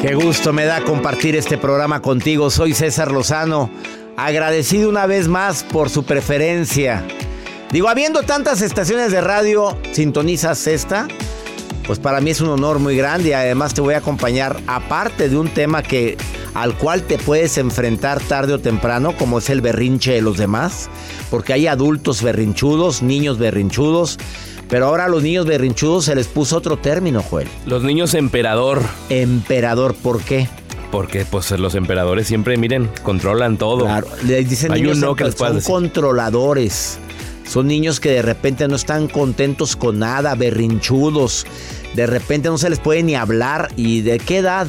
Qué 0.00 0.14
gusto 0.14 0.52
me 0.52 0.64
da 0.64 0.84
compartir 0.84 1.34
este 1.34 1.58
programa 1.58 2.00
contigo. 2.00 2.50
Soy 2.50 2.72
César 2.72 3.10
Lozano. 3.10 3.68
Agradecido 4.16 4.88
una 4.88 5.06
vez 5.06 5.26
más 5.26 5.64
por 5.64 5.90
su 5.90 6.04
preferencia. 6.04 7.04
Digo, 7.72 7.88
habiendo 7.88 8.22
tantas 8.22 8.62
estaciones 8.62 9.10
de 9.10 9.20
radio, 9.20 9.76
¿sintonizas 9.90 10.68
esta? 10.68 11.08
Pues 11.84 11.98
para 11.98 12.20
mí 12.20 12.30
es 12.30 12.40
un 12.40 12.48
honor 12.48 12.78
muy 12.78 12.96
grande 12.96 13.30
y 13.30 13.32
además 13.32 13.74
te 13.74 13.80
voy 13.80 13.94
a 13.94 13.98
acompañar 13.98 14.60
aparte 14.68 15.28
de 15.28 15.36
un 15.36 15.48
tema 15.48 15.82
que 15.82 16.16
al 16.54 16.78
cual 16.78 17.02
te 17.02 17.18
puedes 17.18 17.58
enfrentar 17.58 18.20
tarde 18.20 18.52
o 18.52 18.60
temprano, 18.60 19.16
como 19.16 19.38
es 19.38 19.50
el 19.50 19.60
berrinche 19.60 20.12
de 20.12 20.22
los 20.22 20.36
demás, 20.36 20.88
porque 21.28 21.54
hay 21.54 21.66
adultos 21.66 22.22
berrinchudos, 22.22 23.02
niños 23.02 23.38
berrinchudos, 23.38 24.18
pero 24.68 24.86
ahora 24.86 25.06
a 25.06 25.08
los 25.08 25.22
niños 25.22 25.46
berrinchudos 25.46 26.04
se 26.06 26.14
les 26.14 26.26
puso 26.26 26.56
otro 26.56 26.76
término, 26.76 27.22
Joel. 27.22 27.48
Los 27.66 27.82
niños 27.82 28.14
emperador. 28.14 28.82
Emperador, 29.08 29.94
¿por 29.94 30.20
qué? 30.22 30.48
Porque 30.90 31.24
pues 31.24 31.50
los 31.52 31.74
emperadores 31.74 32.26
siempre, 32.26 32.56
miren, 32.56 32.88
controlan 33.02 33.58
todo. 33.58 33.84
Claro, 33.84 34.08
les 34.24 34.48
dicen 34.48 34.72
Hay 34.72 34.82
niños 34.82 34.98
no 34.98 35.14
que 35.14 35.30
son 35.32 35.56
decir. 35.56 35.70
controladores. 35.70 36.98
Son 37.46 37.66
niños 37.66 37.98
que 37.98 38.10
de 38.10 38.22
repente 38.22 38.68
no 38.68 38.76
están 38.76 39.08
contentos 39.08 39.74
con 39.74 39.98
nada, 39.98 40.34
berrinchudos. 40.34 41.46
De 41.94 42.06
repente 42.06 42.48
no 42.48 42.58
se 42.58 42.68
les 42.68 42.78
puede 42.78 43.02
ni 43.02 43.14
hablar. 43.14 43.70
¿Y 43.76 44.02
de 44.02 44.18
qué 44.18 44.38
edad? 44.38 44.66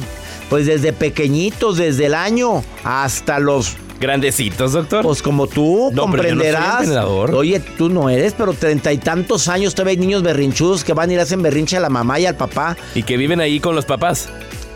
Pues 0.48 0.66
desde 0.66 0.92
pequeñitos, 0.92 1.76
desde 1.76 2.06
el 2.06 2.14
año 2.14 2.64
hasta 2.82 3.38
los 3.38 3.76
Grandecitos, 4.00 4.72
doctor. 4.72 5.02
Pues 5.02 5.22
como 5.22 5.46
tú 5.46 5.90
No, 5.92 6.10
pero 6.10 6.22
yo 6.28 6.34
no 6.34 6.42
soy 6.42 6.52
comprenderás. 6.52 6.88
Oye, 7.34 7.60
tú 7.60 7.88
no 7.90 8.08
eres, 8.08 8.34
pero 8.36 8.54
treinta 8.54 8.92
y 8.92 8.98
tantos 8.98 9.46
años 9.48 9.74
todavía 9.74 9.92
hay 9.92 9.96
niños 9.98 10.22
berrinchudos 10.22 10.84
que 10.84 10.94
van 10.94 11.10
y 11.10 11.16
le 11.16 11.22
hacen 11.22 11.42
berrinche 11.42 11.76
a 11.76 11.80
la 11.80 11.90
mamá 11.90 12.18
y 12.18 12.26
al 12.26 12.36
papá. 12.36 12.76
y 12.94 13.02
que 13.02 13.16
viven 13.16 13.40
ahí 13.40 13.60
con 13.60 13.74
los 13.76 13.84
papás. 13.84 14.28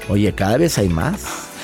Oye, 0.09 0.33
cada 0.35 0.59
vez 0.59 0.77
hay 0.77 0.89
más. 0.91 1.23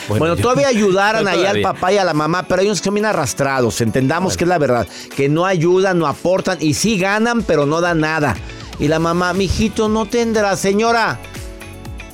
Bueno, 0.08 0.20
Bueno, 0.20 0.36
yo- 0.36 0.42
todavía 0.42 0.68
ayudaran 0.76 1.28
ahí 1.28 1.44
al 1.44 1.60
papá 1.60 1.92
y 1.92 1.98
a 1.98 2.04
la 2.04 2.14
mamá, 2.14 2.44
pero 2.48 2.62
hay 2.62 2.66
unos 2.66 2.80
que 2.80 2.88
arrastrados, 3.04 3.80
entendamos 3.82 4.36
que 4.36 4.44
es 4.44 4.48
la 4.48 4.58
verdad, 4.58 4.88
que 5.14 5.28
no 5.28 5.44
ayudan, 5.44 5.98
no 5.98 6.06
aportan 6.06 6.56
y 6.60 6.74
sí 6.74 6.98
ganan, 6.98 7.42
pero 7.42 7.66
no 7.66 7.80
dan 7.82 8.00
nada. 8.00 8.36
Y 8.78 8.88
la 8.88 8.98
mamá, 8.98 9.34
mijito, 9.34 9.90
no 9.90 10.06
tendrá, 10.06 10.56
señora, 10.56 11.20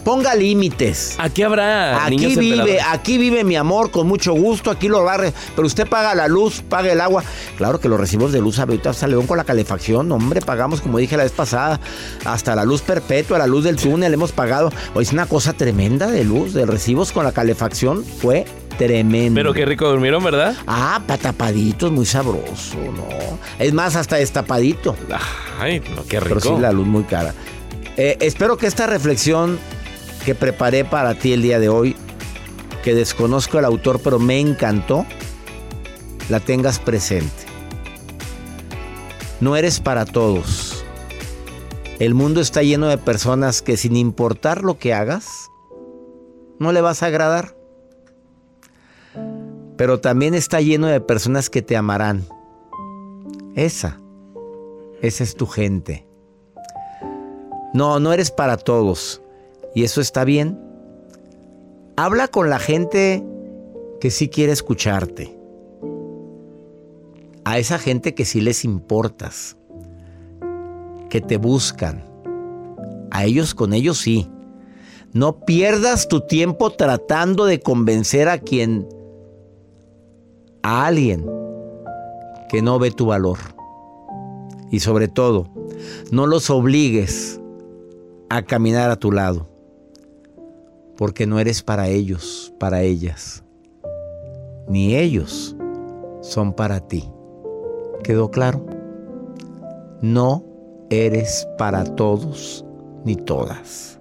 ponga 0.07 0.37
límites. 0.37 1.17
Aquí 1.19 1.43
habrá 1.43 2.05
Aquí 2.05 2.17
niños 2.17 2.37
vive, 2.37 2.79
aquí 2.81 3.19
vive 3.19 3.43
mi 3.43 3.57
amor 3.57 3.91
con 3.91 4.07
mucho 4.07 4.35
gusto, 4.35 4.71
aquí 4.71 4.87
lo 4.87 5.03
barre, 5.03 5.33
pero 5.57 5.67
usted 5.67 5.85
paga 5.85 6.15
la 6.15 6.29
luz, 6.29 6.63
paga 6.63 6.93
el 6.93 7.01
agua. 7.01 7.25
Claro 7.57 7.81
que 7.81 7.89
los 7.89 7.99
recibos 7.99 8.31
de 8.31 8.41
luz, 8.41 8.61
ahorita 8.61 8.91
hasta 8.91 9.09
León 9.09 9.27
con 9.27 9.37
la 9.37 9.43
calefacción, 9.43 10.13
hombre, 10.13 10.43
pagamos, 10.43 10.81
como 10.81 10.99
dije 10.99 11.17
la 11.17 11.25
vez 11.25 11.33
pasada, 11.33 11.81
hasta 12.25 12.55
la 12.55 12.65
luz 12.65 12.83
perpetua, 12.83 13.37
la 13.37 13.49
luz 13.49 13.65
del 13.65 13.75
túnel 13.75 14.15
hemos 14.15 14.31
pagado. 14.31 14.71
Hoy 14.95 15.03
es 15.03 15.13
una 15.13 15.27
cosa 15.27 15.55
tremenda 15.55 16.07
de 16.07 16.23
luz, 16.23 16.55
de 16.55 16.67
recibos 16.67 17.11
con 17.11 17.25
la 17.25 17.33
calefacción, 17.33 18.05
fue 18.05 18.45
tremendo. 18.79 19.35
Pero 19.35 19.55
qué 19.55 19.65
rico 19.65 19.89
durmieron, 19.89 20.23
¿verdad? 20.23 20.55
Ah, 20.69 21.03
patapaditos, 21.05 21.91
muy 21.91 22.07
sabroso, 22.07 22.77
¿no? 22.77 23.09
Es 23.59 23.73
más, 23.73 23.97
hasta 23.97 24.15
destapadito. 24.15 24.95
Ay, 25.59 25.81
no, 25.97 26.05
qué 26.05 26.21
rico. 26.21 26.39
Pero 26.39 26.57
sí, 26.57 26.63
la 26.63 26.71
luz 26.71 26.87
muy 26.87 27.03
cara. 27.03 27.35
Eh, 27.97 28.19
espero 28.21 28.57
que 28.57 28.67
esta 28.67 28.87
reflexión 28.87 29.59
que 30.27 30.35
preparé 30.35 30.85
para 30.85 31.15
ti 31.15 31.33
el 31.33 31.41
día 31.41 31.61
de 31.61 31.69
hoy, 31.69 31.95
que 32.83 32.97
desconozco 32.97 33.61
el 33.61 33.65
autor, 33.65 34.01
pero 34.03 34.19
me 34.19 34.41
encantó, 34.41 35.07
la 36.29 36.41
tengas 36.41 36.81
presente. 36.81 37.45
No 39.41 39.55
eres 39.55 39.79
para 39.79 40.05
todos. 40.05 40.85
El 42.01 42.15
mundo 42.15 42.41
está 42.41 42.65
lleno 42.65 42.89
de 42.89 42.99
personas 42.99 43.63
que 43.63 43.77
sin 43.77 43.95
importar 43.95 44.65
lo 44.65 44.81
que 44.81 44.93
hagas, 44.93 45.29
no 46.59 46.73
le 46.73 46.81
vas 46.81 47.05
a 47.05 47.07
agradar. 47.07 47.57
Pero 49.77 50.01
también 50.01 50.35
está 50.35 50.61
lleno 50.61 50.89
de 50.89 51.01
personas 51.01 51.49
que 51.51 51.63
te 51.63 51.77
amarán. 51.77 52.25
Esa, 53.55 54.01
esa 55.03 55.23
es 55.23 55.37
tu 55.37 55.47
gente. 55.47 56.05
No, 57.73 58.01
no 58.01 58.13
eres 58.13 58.33
para 58.33 58.57
todos. 58.57 59.23
Y 59.77 59.85
eso 59.85 60.01
está 60.01 60.25
bien. 60.25 60.59
Habla 61.99 62.29
con 62.29 62.49
la 62.49 62.59
gente 62.59 63.23
que 64.01 64.11
sí 64.11 64.31
quiere 64.31 64.53
escucharte. 64.53 65.39
A 67.45 67.59
esa 67.59 67.79
gente 67.79 68.15
que 68.15 68.25
sí 68.25 68.41
les 68.41 68.65
importas. 68.65 69.59
Que 71.11 71.21
te 71.21 71.37
buscan. 71.37 72.03
A 73.11 73.27
ellos 73.27 73.55
con 73.55 73.75
ellos 73.75 73.99
sí. 73.99 74.31
No 75.13 75.41
pierdas 75.41 76.09
tu 76.09 76.23
tiempo 76.23 76.71
tratando 76.71 77.45
de 77.45 77.61
convencer 77.61 78.31
a 78.31 78.39
quien... 78.39 78.89
a 80.63 80.87
alguien 80.87 81.31
que 82.49 82.63
no 82.63 82.79
ve 82.79 82.93
tu 82.93 83.05
valor. 83.05 83.37
Y 84.71 84.81
sobre 84.81 85.09
todo, 85.09 85.51
no 86.11 86.27
los 86.27 86.49
obligues 86.49 87.39
a 88.31 88.41
caminar 88.41 88.91
a 88.91 88.97
tu 88.97 89.13
lado, 89.13 89.51
porque 90.97 91.27
no 91.27 91.39
eres 91.39 91.63
para 91.63 91.89
ellos, 91.89 92.53
para 92.59 92.83
ellas, 92.83 93.45
ni 94.69 94.97
ellos 94.97 95.57
son 96.23 96.53
para 96.53 96.81
ti. 96.81 97.09
¿Quedó 98.03 98.31
claro? 98.31 98.65
No 100.01 100.45
eres 100.91 101.47
para 101.59 101.85
todos 101.85 102.65
ni 103.05 103.17
todas. 103.17 103.99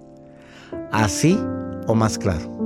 Así 0.90 1.38
o 1.86 1.94
más 1.94 2.18
claro. 2.18 2.56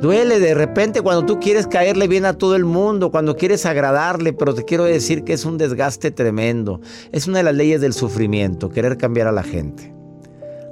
Duele 0.00 0.40
de 0.40 0.54
repente 0.54 1.00
cuando 1.00 1.24
tú 1.24 1.40
quieres 1.40 1.66
caerle 1.66 2.06
bien 2.06 2.26
a 2.26 2.34
todo 2.34 2.54
el 2.54 2.66
mundo, 2.66 3.10
cuando 3.10 3.34
quieres 3.34 3.64
agradarle, 3.64 4.34
pero 4.34 4.54
te 4.54 4.64
quiero 4.64 4.84
decir 4.84 5.24
que 5.24 5.32
es 5.32 5.46
un 5.46 5.56
desgaste 5.56 6.10
tremendo. 6.10 6.80
Es 7.12 7.26
una 7.26 7.38
de 7.38 7.44
las 7.44 7.54
leyes 7.54 7.80
del 7.80 7.94
sufrimiento, 7.94 8.68
querer 8.68 8.98
cambiar 8.98 9.26
a 9.26 9.32
la 9.32 9.42
gente. 9.42 9.94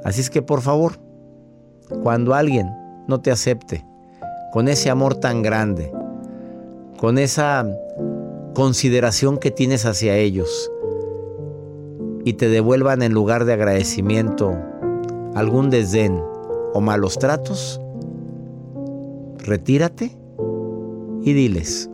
Así 0.04 0.20
es 0.20 0.28
que 0.28 0.42
por 0.42 0.60
favor, 0.60 0.98
cuando 2.02 2.34
alguien 2.34 2.70
no 3.06 3.20
te 3.20 3.30
acepte 3.30 3.84
con 4.52 4.68
ese 4.68 4.90
amor 4.90 5.16
tan 5.16 5.42
grande, 5.42 5.92
con 6.98 7.18
esa 7.18 7.66
consideración 8.54 9.38
que 9.38 9.50
tienes 9.50 9.84
hacia 9.84 10.16
ellos 10.16 10.70
y 12.24 12.34
te 12.34 12.48
devuelvan 12.48 13.02
en 13.02 13.12
lugar 13.12 13.44
de 13.44 13.52
agradecimiento 13.52 14.56
algún 15.34 15.70
desdén 15.70 16.22
o 16.72 16.80
malos 16.80 17.18
tratos, 17.18 17.80
retírate 19.38 20.16
y 21.22 21.32
diles, 21.32 21.90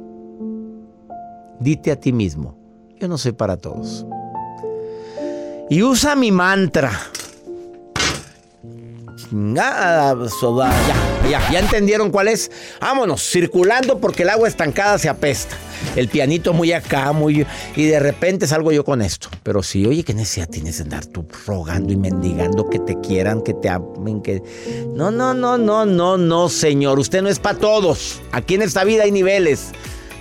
dite 1.58 1.92
a 1.92 1.96
ti 1.96 2.12
mismo, 2.12 2.56
yo 2.98 3.08
no 3.08 3.18
soy 3.18 3.32
para 3.32 3.56
todos. 3.56 4.06
Y 5.70 5.82
usa 5.82 6.16
mi 6.16 6.32
mantra. 6.32 6.90
Chingada, 9.28 10.28
soda, 10.28 10.70
ya. 10.88 11.30
Ya, 11.30 11.50
ya 11.52 11.58
entendieron 11.60 12.10
cuál 12.10 12.28
es. 12.28 12.50
Vámonos, 12.80 13.22
circulando 13.22 13.98
porque 13.98 14.22
el 14.22 14.30
agua 14.30 14.48
estancada 14.48 14.98
se 14.98 15.08
apesta. 15.08 15.56
El 15.96 16.08
pianito 16.08 16.52
muy 16.52 16.72
acá, 16.72 17.12
muy. 17.12 17.46
Y 17.76 17.86
de 17.86 18.00
repente 18.00 18.46
salgo 18.46 18.72
yo 18.72 18.84
con 18.84 19.02
esto. 19.02 19.28
Pero 19.42 19.62
sí, 19.62 19.86
oye, 19.86 20.02
¿qué 20.02 20.14
necesidad 20.14 20.48
tienes 20.48 20.78
de 20.78 20.84
andar 20.84 21.06
tú 21.06 21.26
rogando 21.46 21.92
y 21.92 21.96
mendigando 21.96 22.68
que 22.68 22.78
te 22.78 22.98
quieran, 23.00 23.42
que 23.42 23.54
te 23.54 23.68
amen, 23.68 24.22
que. 24.22 24.42
No, 24.94 25.10
no, 25.10 25.34
no, 25.34 25.58
no, 25.58 25.86
no, 25.86 26.16
no, 26.16 26.48
señor. 26.48 26.98
Usted 26.98 27.22
no 27.22 27.28
es 27.28 27.38
para 27.38 27.58
todos. 27.58 28.20
Aquí 28.32 28.54
en 28.54 28.62
esta 28.62 28.84
vida 28.84 29.04
hay 29.04 29.12
niveles. 29.12 29.68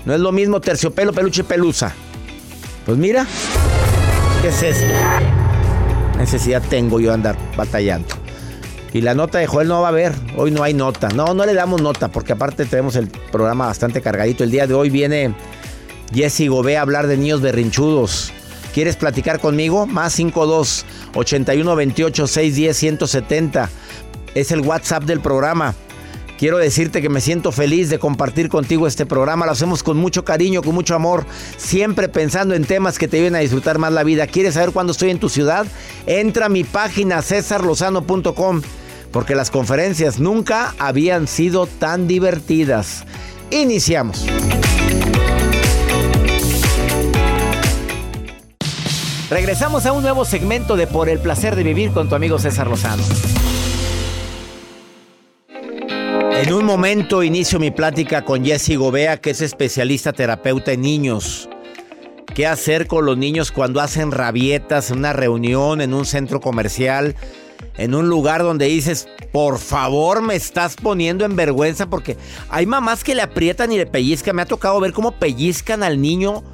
No 0.06 0.13
es 0.13 0.19
lo 0.19 0.31
mismo 0.31 0.62
terciopelo, 0.62 1.13
peluche 1.13 1.42
y 1.42 1.45
pelusa. 1.45 1.94
Pues 2.86 2.98
mira, 2.98 3.25
¿qué 4.42 4.48
es 4.50 4.63
esto? 4.63 4.86
Necesidad 6.18 6.62
tengo 6.69 7.00
yo 7.00 7.10
de 7.10 7.16
andar 7.16 7.38
batallando. 7.56 8.29
Y 8.94 9.01
la 9.01 9.13
nota 9.13 9.38
de 9.38 9.47
Joel 9.47 9.68
no 9.68 9.81
va 9.81 9.88
a 9.88 9.91
haber. 9.91 10.13
Hoy 10.36 10.51
no 10.51 10.63
hay 10.63 10.74
nota. 10.74 11.09
No, 11.09 11.33
no 11.33 11.45
le 11.45 11.53
damos 11.53 11.81
nota 11.81 12.07
porque 12.07 12.33
aparte 12.33 12.65
tenemos 12.65 12.95
el 12.95 13.07
programa 13.07 13.68
bastante 13.68 14.01
cargadito. 14.01 14.44
El 14.44 14.51
día 14.51 14.65
de 14.65 14.74
hoy 14.74 14.89
viene 14.89 15.33
Jesse 16.13 16.47
Gobé 16.47 16.77
a 16.77 16.81
hablar 16.81 17.07
de 17.07 17.18
niños 17.18 17.41
berrinchudos. 17.41 18.31
¿Quieres 18.74 18.95
platicar 18.95 19.39
conmigo? 19.39 19.86
Más 19.86 20.13
52 20.13 20.86
81 21.15 21.75
28 21.75 22.27
610 22.27 22.77
170. 22.77 23.69
Es 24.36 24.51
el 24.51 24.62
WhatsApp 24.62 25.03
del 25.03 25.19
programa. 25.19 25.75
Quiero 26.39 26.57
decirte 26.57 27.01
que 27.01 27.09
me 27.09 27.19
siento 27.19 27.51
feliz 27.51 27.89
de 27.89 28.00
compartir 28.00 28.47
contigo 28.47 28.88
este 28.88 29.06
programa. 29.06 29.45
Lo 29.45 29.51
hacemos 29.51 29.83
con 29.83 29.97
mucho 29.97 30.24
cariño, 30.24 30.62
con 30.63 30.74
mucho 30.74 30.95
amor, 30.95 31.25
siempre 31.57 32.07
pensando 32.07 32.56
en 32.56 32.63
temas 32.63 32.97
que 32.97 33.09
te 33.09 33.18
ayuden 33.18 33.36
a 33.36 33.39
disfrutar 33.39 33.77
más 33.77 33.91
la 33.91 34.06
vida. 34.06 34.25
¿Quieres 34.25 34.53
saber 34.53 34.71
cuándo 34.71 34.91
estoy 34.94 35.09
en 35.09 35.19
tu 35.19 35.27
ciudad? 35.27 35.68
Entra 36.06 36.45
a 36.45 36.50
mi 36.50 36.63
página 36.63 37.21
cesarlozano.com 37.21 38.62
porque 39.12 39.36
las 39.36 39.51
conferencias 39.51 40.19
nunca 40.21 40.75
habían 40.80 41.27
sido 41.27 41.68
tan 41.68 42.07
divertidas. 42.07 43.03
Iniciamos. 43.51 44.25
Regresamos 49.30 49.85
a 49.85 49.92
un 49.92 50.03
nuevo 50.03 50.24
segmento 50.24 50.77
de 50.77 50.88
Por 50.88 51.09
el 51.09 51.19
placer 51.19 51.57
de 51.57 51.63
vivir 51.63 51.92
con 51.92 52.07
tu 52.07 52.15
amigo 52.15 52.39
César 52.39 52.68
Lozano. 52.68 53.03
En 56.39 56.53
un 56.53 56.63
momento 56.63 57.21
inicio 57.21 57.59
mi 57.59 57.69
plática 57.69 58.24
con 58.24 58.45
Jesse 58.45 58.77
Gobea, 58.77 59.19
que 59.19 59.31
es 59.31 59.41
especialista 59.41 60.13
terapeuta 60.13 60.71
en 60.71 60.80
niños. 60.80 61.50
¿Qué 62.33 62.47
hacer 62.47 62.88
con 62.88 63.06
los 63.06 63.18
niños 63.18 63.51
cuando 63.51 63.81
hacen 63.81 64.09
rabietas 64.13 64.89
en 64.89 65.00
una 65.00 65.12
reunión, 65.12 65.81
en 65.81 65.94
un 65.94 66.06
centro 66.06 66.39
comercial, 66.39 67.18
en 67.75 67.94
un 67.94 68.07
lugar 68.07 68.41
donde 68.41 68.68
dices, 68.68 69.09
por 69.33 69.59
favor, 69.59 70.21
me 70.21 70.36
estás 70.36 70.77
poniendo 70.77 71.25
en 71.25 71.36
vergüenza? 71.36 71.89
Porque 71.89 72.15
hay 72.47 72.65
mamás 72.65 73.03
que 73.03 73.15
le 73.15 73.21
aprietan 73.21 73.74
y 73.74 73.77
le 73.77 73.85
pellizcan. 73.85 74.38
Me 74.38 74.44
ha 74.44 74.45
tocado 74.45 74.80
ver 74.80 74.94
cómo 74.94 75.12
pellizcan 75.12 75.83
al 75.83 76.01
niño. 76.01 76.45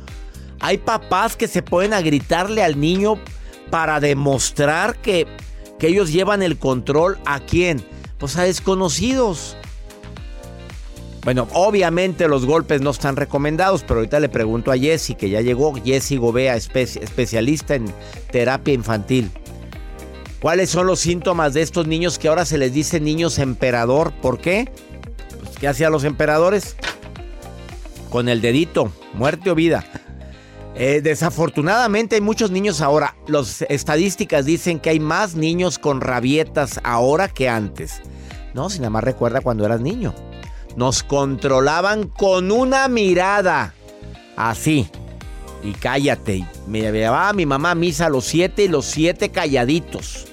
Hay 0.62 0.80
papás 0.80 1.36
que 1.36 1.48
se 1.48 1.62
ponen 1.62 1.94
a 1.94 2.02
gritarle 2.02 2.64
al 2.64 2.80
niño 2.80 3.20
para 3.70 4.00
demostrar 4.00 4.96
que, 4.96 5.28
que 5.78 5.90
ellos 5.90 6.12
llevan 6.12 6.42
el 6.42 6.58
control. 6.58 7.20
¿A 7.24 7.40
quién? 7.40 7.86
Pues 8.18 8.36
a 8.36 8.46
desconocidos. 8.46 9.56
Bueno, 11.26 11.48
obviamente 11.54 12.28
los 12.28 12.46
golpes 12.46 12.82
no 12.82 12.92
están 12.92 13.16
recomendados, 13.16 13.82
pero 13.82 13.96
ahorita 13.96 14.20
le 14.20 14.30
pregunto 14.30 14.72
a 14.72 14.78
Jessy, 14.78 15.16
que 15.16 15.32
ya 15.32 15.42
llegó, 15.42 15.74
Jessy 15.74 16.18
Gobea, 16.18 16.56
especialista 16.56 17.74
en 17.74 17.92
terapia 18.32 18.76
infantil. 18.76 19.32
¿Cuáles 20.40 20.70
son 20.70 20.86
los 20.86 21.00
síntomas 21.00 21.56
de 21.56 21.64
estos 21.64 21.88
niños 21.88 22.20
que 22.20 22.28
ahora 22.28 22.46
se 22.46 22.60
les 22.60 22.72
dice 22.74 23.00
niños 23.00 23.40
emperador? 23.40 24.14
¿Por 24.22 24.38
qué? 24.38 24.72
Pues, 25.42 25.58
¿Qué 25.58 25.68
hacían 25.68 25.92
los 25.92 26.04
emperadores? 26.04 26.76
Con 28.12 28.30
el 28.30 28.40
dedito, 28.40 28.94
muerte 29.16 29.50
o 29.50 29.56
vida. 29.56 29.84
Eh, 30.76 31.02
desafortunadamente 31.02 32.16
hay 32.16 32.22
muchos 32.22 32.52
niños 32.52 32.82
ahora. 32.82 33.16
Las 33.28 33.64
estadísticas 33.64 34.46
dicen 34.46 34.80
que 34.80 34.92
hay 34.92 35.00
más 35.00 35.34
niños 35.34 35.80
con 35.80 36.02
rabietas 36.02 36.80
ahora 36.84 37.30
que 37.30 37.50
antes. 37.50 38.04
No, 38.54 38.70
si 38.70 38.78
nada 38.78 38.92
más 38.92 39.04
recuerda 39.04 39.42
cuando 39.42 39.66
eras 39.66 39.82
niño. 39.82 40.14
Nos 40.76 41.04
controlaban 41.04 42.08
con 42.08 42.52
una 42.52 42.88
mirada. 42.88 43.74
Así. 44.36 44.90
Y 45.64 45.72
cállate. 45.72 46.46
Me 46.68 46.82
llevaba 46.82 47.32
mi 47.34 47.46
mamá 47.46 47.72
a 47.72 47.76
misa 47.76 48.08
a 48.08 48.10
los 48.10 48.26
siete 48.26 48.64
y 48.64 48.68
los 48.68 48.86
siete 48.86 49.30
calladitos. 49.30 50.28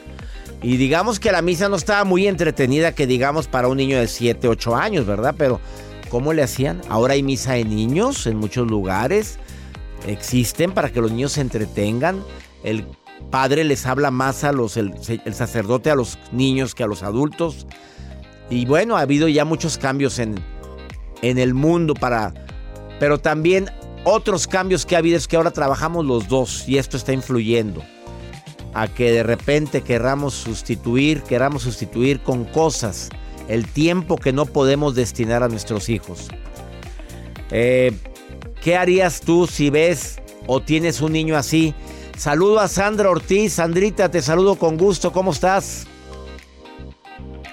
Y 0.63 0.77
digamos 0.77 1.19
que 1.19 1.33
la 1.33 1.43
misa 1.43 1.69
no 1.69 1.77
estaba 1.77 2.05
muy 2.05 2.27
entretenida, 2.27 2.95
que 2.95 3.07
digamos 3.07 3.49
para 3.49 3.69
un 3.69 3.77
niño 3.77 3.99
de 3.99 4.07
7, 4.07 4.47
8 4.47 4.77
años, 4.77 5.07
¿verdad? 5.07 5.35
Pero, 5.37 5.61
¿cómo 6.09 6.33
le 6.33 6.43
hacían? 6.43 6.81
Ahora 6.89 7.15
hay 7.15 7.23
misa 7.25 7.55
de 7.55 7.65
niños 7.65 8.27
en 8.29 8.37
muchos 8.37 8.69
lugares. 8.69 9.39
Existen 10.07 10.73
para 10.73 10.93
que 10.93 11.01
los 11.01 11.11
niños 11.11 11.33
se 11.33 11.41
entretengan. 11.41 12.23
El 12.63 12.87
padre 13.31 13.65
les 13.65 13.87
habla 13.87 14.13
más 14.13 14.45
a 14.45 14.53
los, 14.53 14.77
el 14.77 15.35
sacerdote 15.35 15.91
a 15.91 15.97
los 15.97 16.17
niños 16.31 16.77
que 16.77 16.85
a 16.85 16.87
los 16.87 17.03
adultos. 17.03 17.67
Y 18.53 18.67
bueno, 18.67 18.99
ha 18.99 19.01
habido 19.01 19.29
ya 19.29 19.47
muchos 19.47 19.79
cambios 19.79 20.19
en, 20.19 20.35
en 21.23 21.39
el 21.39 21.55
mundo 21.55 21.95
para... 21.95 22.35
Pero 23.01 23.17
también 23.19 23.71
otros 24.05 24.47
cambios 24.47 24.85
que 24.85 24.95
ha 24.95 24.99
habido 24.99 25.17
es 25.17 25.27
que 25.27 25.37
ahora 25.37 25.53
trabajamos 25.53 26.05
los 26.05 26.29
dos 26.29 26.69
y 26.69 26.77
esto 26.77 26.99
está 26.99 27.15
influyendo 27.15 27.83
a 28.75 28.89
que 28.89 29.11
de 29.11 29.23
repente 29.23 29.81
queramos 29.81 30.35
sustituir, 30.35 31.23
queramos 31.23 31.63
sustituir 31.63 32.21
con 32.21 32.45
cosas 32.45 33.09
el 33.49 33.67
tiempo 33.67 34.19
que 34.19 34.35
no 34.35 34.45
podemos 34.45 34.95
destinar 34.95 35.43
a 35.43 35.49
nuestros 35.49 35.89
hijos. 35.89 36.29
Eh, 37.51 37.93
¿Qué 38.63 38.77
harías 38.77 39.23
tú 39.23 39.47
si 39.47 39.71
ves 39.71 40.21
o 40.47 40.61
tienes 40.61 41.01
un 41.01 41.13
niño 41.13 41.39
así? 41.39 41.75
Saludo 42.19 42.61
a 42.61 42.69
Sandra 42.69 43.09
Ortiz. 43.09 43.55
Sandrita, 43.55 44.11
te 44.11 44.21
saludo 44.21 44.57
con 44.57 44.77
gusto. 44.77 45.11
¿Cómo 45.11 45.33
estás? 45.33 45.87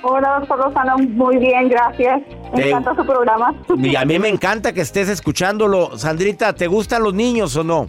Hola, 0.01 0.40
doctor 0.40 0.60
Rosano. 0.66 0.98
Muy 0.98 1.38
bien, 1.38 1.69
gracias. 1.69 2.22
Me 2.56 2.69
encanta 2.69 2.96
su 2.96 3.06
programa. 3.06 3.54
Y 3.78 3.96
a 3.96 4.06
mí 4.06 4.18
me 4.19 4.30
encanta 4.30 4.74
que 4.74 4.81
estés 4.81 5.10
escuchándolo. 5.10 5.98
Sandrita, 5.98 6.54
¿te 6.54 6.68
gustan 6.68 7.04
los 7.04 7.13
niños 7.13 7.56
o 7.56 7.63
no? 7.63 7.86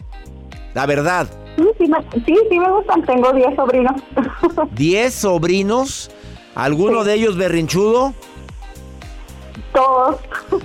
La 0.74 0.86
verdad. 0.86 1.26
Sí, 1.56 1.64
sí, 1.78 1.86
me, 1.88 1.98
sí, 2.24 2.34
sí 2.50 2.58
me 2.58 2.70
gustan. 2.70 3.04
Tengo 3.04 3.32
10 3.32 3.54
sobrinos. 3.56 4.02
¿Diez 4.72 5.14
sobrinos? 5.14 6.10
¿Alguno 6.54 7.04
de 7.04 7.14
ellos 7.14 7.36
berrinchudo? 7.36 8.12
todos. 9.72 10.16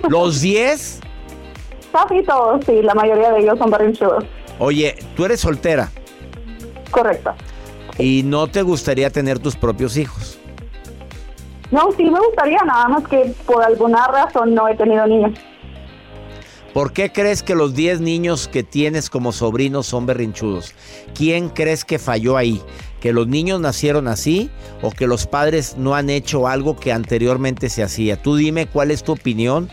¿Los 0.09 0.41
diez? 0.41 0.99
Casi 1.91 2.23
todos, 2.23 2.65
sí. 2.65 2.81
La 2.81 2.95
mayoría 2.95 3.31
de 3.31 3.41
ellos 3.41 3.57
son 3.59 3.69
berrinchudos. 3.69 4.23
Oye, 4.57 4.95
tú 5.15 5.25
eres 5.25 5.41
soltera 5.41 5.91
Correcto. 6.89 7.33
y 7.99 8.23
no 8.23 8.47
te 8.47 8.61
gustaría 8.63 9.09
tener 9.11 9.37
tus 9.39 9.55
propios 9.55 9.95
hijos. 9.97 10.39
No, 11.75 11.91
sí 11.91 12.05
me 12.09 12.19
gustaría, 12.19 12.59
nada 12.65 12.87
más 12.87 13.05
que 13.09 13.33
por 13.45 13.61
alguna 13.61 14.07
razón 14.07 14.55
no 14.55 14.69
he 14.69 14.75
tenido 14.77 15.05
niños. 15.07 15.37
¿Por 16.73 16.93
qué 16.93 17.11
crees 17.11 17.43
que 17.43 17.53
los 17.53 17.75
10 17.75 17.99
niños 17.99 18.47
que 18.47 18.63
tienes 18.63 19.09
como 19.09 19.33
sobrinos 19.33 19.85
son 19.85 20.05
berrinchudos? 20.05 20.73
¿Quién 21.13 21.49
crees 21.49 21.83
que 21.83 21.99
falló 21.99 22.37
ahí? 22.37 22.61
¿Que 23.01 23.11
los 23.11 23.27
niños 23.27 23.59
nacieron 23.59 24.07
así 24.07 24.49
o 24.81 24.89
que 24.89 25.05
los 25.05 25.27
padres 25.27 25.75
no 25.77 25.95
han 25.95 26.09
hecho 26.09 26.47
algo 26.47 26.77
que 26.77 26.93
anteriormente 26.93 27.67
se 27.67 27.83
hacía? 27.83 28.21
Tú 28.21 28.37
dime 28.37 28.67
cuál 28.67 28.89
es 28.89 29.03
tu 29.03 29.11
opinión 29.11 29.69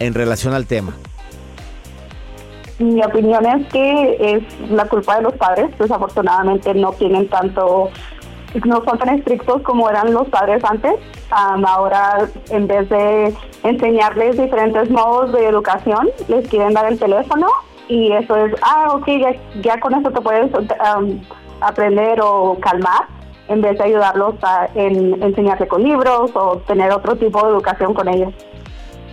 en 0.00 0.14
relación 0.14 0.52
al 0.52 0.66
tema. 0.66 0.96
Mi 2.80 3.04
opinión 3.04 3.46
es 3.46 3.68
que 3.68 4.16
es 4.20 4.70
la 4.70 4.84
culpa 4.86 5.18
de 5.18 5.22
los 5.22 5.34
padres. 5.34 5.70
Desafortunadamente 5.78 6.74
no 6.74 6.92
tienen 6.92 7.28
tanto, 7.28 7.90
no 8.64 8.82
son 8.84 8.98
tan 8.98 9.10
estrictos 9.10 9.62
como 9.62 9.88
eran 9.90 10.12
los 10.12 10.28
padres 10.28 10.62
antes. 10.64 10.94
Am, 11.30 11.64
ahora, 11.64 12.28
en 12.50 12.66
vez 12.66 12.88
de 12.88 13.34
enseñarles 13.62 14.38
diferentes 14.38 14.90
modos 14.90 15.32
de 15.32 15.46
educación, 15.46 16.08
les 16.28 16.48
quieren 16.48 16.74
dar 16.74 16.90
el 16.90 16.98
teléfono 16.98 17.46
y 17.88 18.12
eso 18.12 18.36
es, 18.36 18.54
ah, 18.62 18.88
ok, 18.92 19.06
ya, 19.20 19.34
ya 19.62 19.80
con 19.80 19.94
eso 19.94 20.10
te 20.10 20.20
puedes 20.20 20.50
am, 20.80 21.20
aprender 21.60 22.20
o 22.22 22.58
calmar, 22.60 23.06
en 23.48 23.62
vez 23.62 23.78
de 23.78 23.84
ayudarlos 23.84 24.34
a, 24.42 24.68
en 24.74 25.22
enseñarle 25.22 25.66
con 25.66 25.82
libros 25.82 26.30
o 26.34 26.58
tener 26.66 26.92
otro 26.92 27.16
tipo 27.16 27.42
de 27.44 27.52
educación 27.52 27.94
con 27.94 28.08
ellos. 28.08 28.32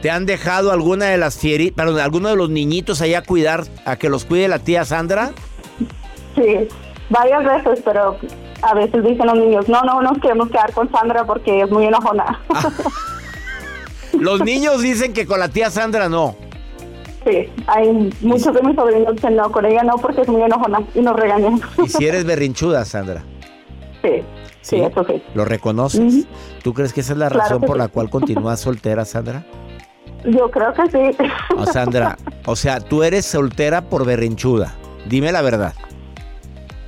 ¿Te 0.01 0.12
han 0.12 0.25
dejado 0.25 0.72
alguna 0.72 1.06
de 1.06 1.18
las 1.18 1.39
fieritas, 1.39 1.75
perdón, 1.75 2.00
alguno 2.00 2.30
de 2.30 2.36
los 2.36 2.50
niñitos 2.50 3.01
allá 3.01 3.20
a 3.20 3.22
cuidar, 3.24 3.63
a 3.86 3.96
que 3.96 4.10
los 4.10 4.25
cuide 4.25 4.48
la 4.48 4.60
tía 4.60 4.86
Sandra? 4.86 5.32
Sí, 6.36 6.68
varias 7.10 7.44
veces, 7.44 7.82
pero 7.84 8.18
a 8.62 8.74
veces 8.74 9.04
dicen 9.04 9.28
los 9.28 9.38
niños, 9.38 9.68
no, 9.70 9.82
no 9.84 10.02
nos 10.02 10.18
queremos 10.20 10.50
quedar 10.50 10.72
con 10.74 10.90
Sandra 10.92 11.26
porque 11.26 11.62
es 11.62 11.70
muy 11.72 11.86
enojona. 11.86 12.42
Los 14.20 14.42
niños 14.42 14.82
dicen 14.82 15.14
que 15.14 15.26
con 15.26 15.40
la 15.40 15.50
tía 15.50 15.70
Sandra 15.70 16.08
no. 16.08 16.36
sí, 17.26 17.50
hay 17.68 18.10
muchos 18.22 18.54
de 18.54 18.62
mis 18.62 18.76
sobrinos 18.76 19.14
que 19.20 19.30
no, 19.30 19.52
con 19.52 19.66
ella 19.66 19.84
no 19.84 19.98
porque 19.98 20.22
es 20.22 20.28
muy 20.30 20.42
enojona 20.42 20.80
y 20.94 21.02
nos 21.02 21.16
regañan. 21.18 21.60
Y 21.84 21.90
si 21.90 22.06
eres 22.08 22.24
berrinchuda, 22.26 22.86
Sandra. 22.86 23.24
sí, 24.02 24.24
Sí, 24.62 24.78
eso 24.78 25.04
sí. 25.06 25.22
¿Lo 25.36 25.46
reconoces? 25.46 26.26
¿Tú 26.64 26.74
crees 26.74 26.92
que 26.92 27.02
esa 27.02 27.14
es 27.14 27.20
la 27.20 27.28
Claro 27.28 27.44
razón 27.44 27.62
por 27.62 27.76
sí. 27.76 27.78
la 27.78 27.88
cual 27.88 28.10
continúas 28.10 28.60
soltera, 28.62 29.06
Sandra? 29.06 29.46
Yo 30.24 30.50
creo 30.50 30.74
que 30.74 30.90
sí. 30.90 31.18
Sandra, 31.72 32.18
o 32.48 32.56
sea, 32.56 32.80
tú 32.80 33.04
eres 33.04 33.26
soltera 33.28 33.84
por 33.90 34.06
berrinchuda. 34.08 34.74
Dime 35.08 35.32
la 35.32 35.44
verdad. 35.44 35.74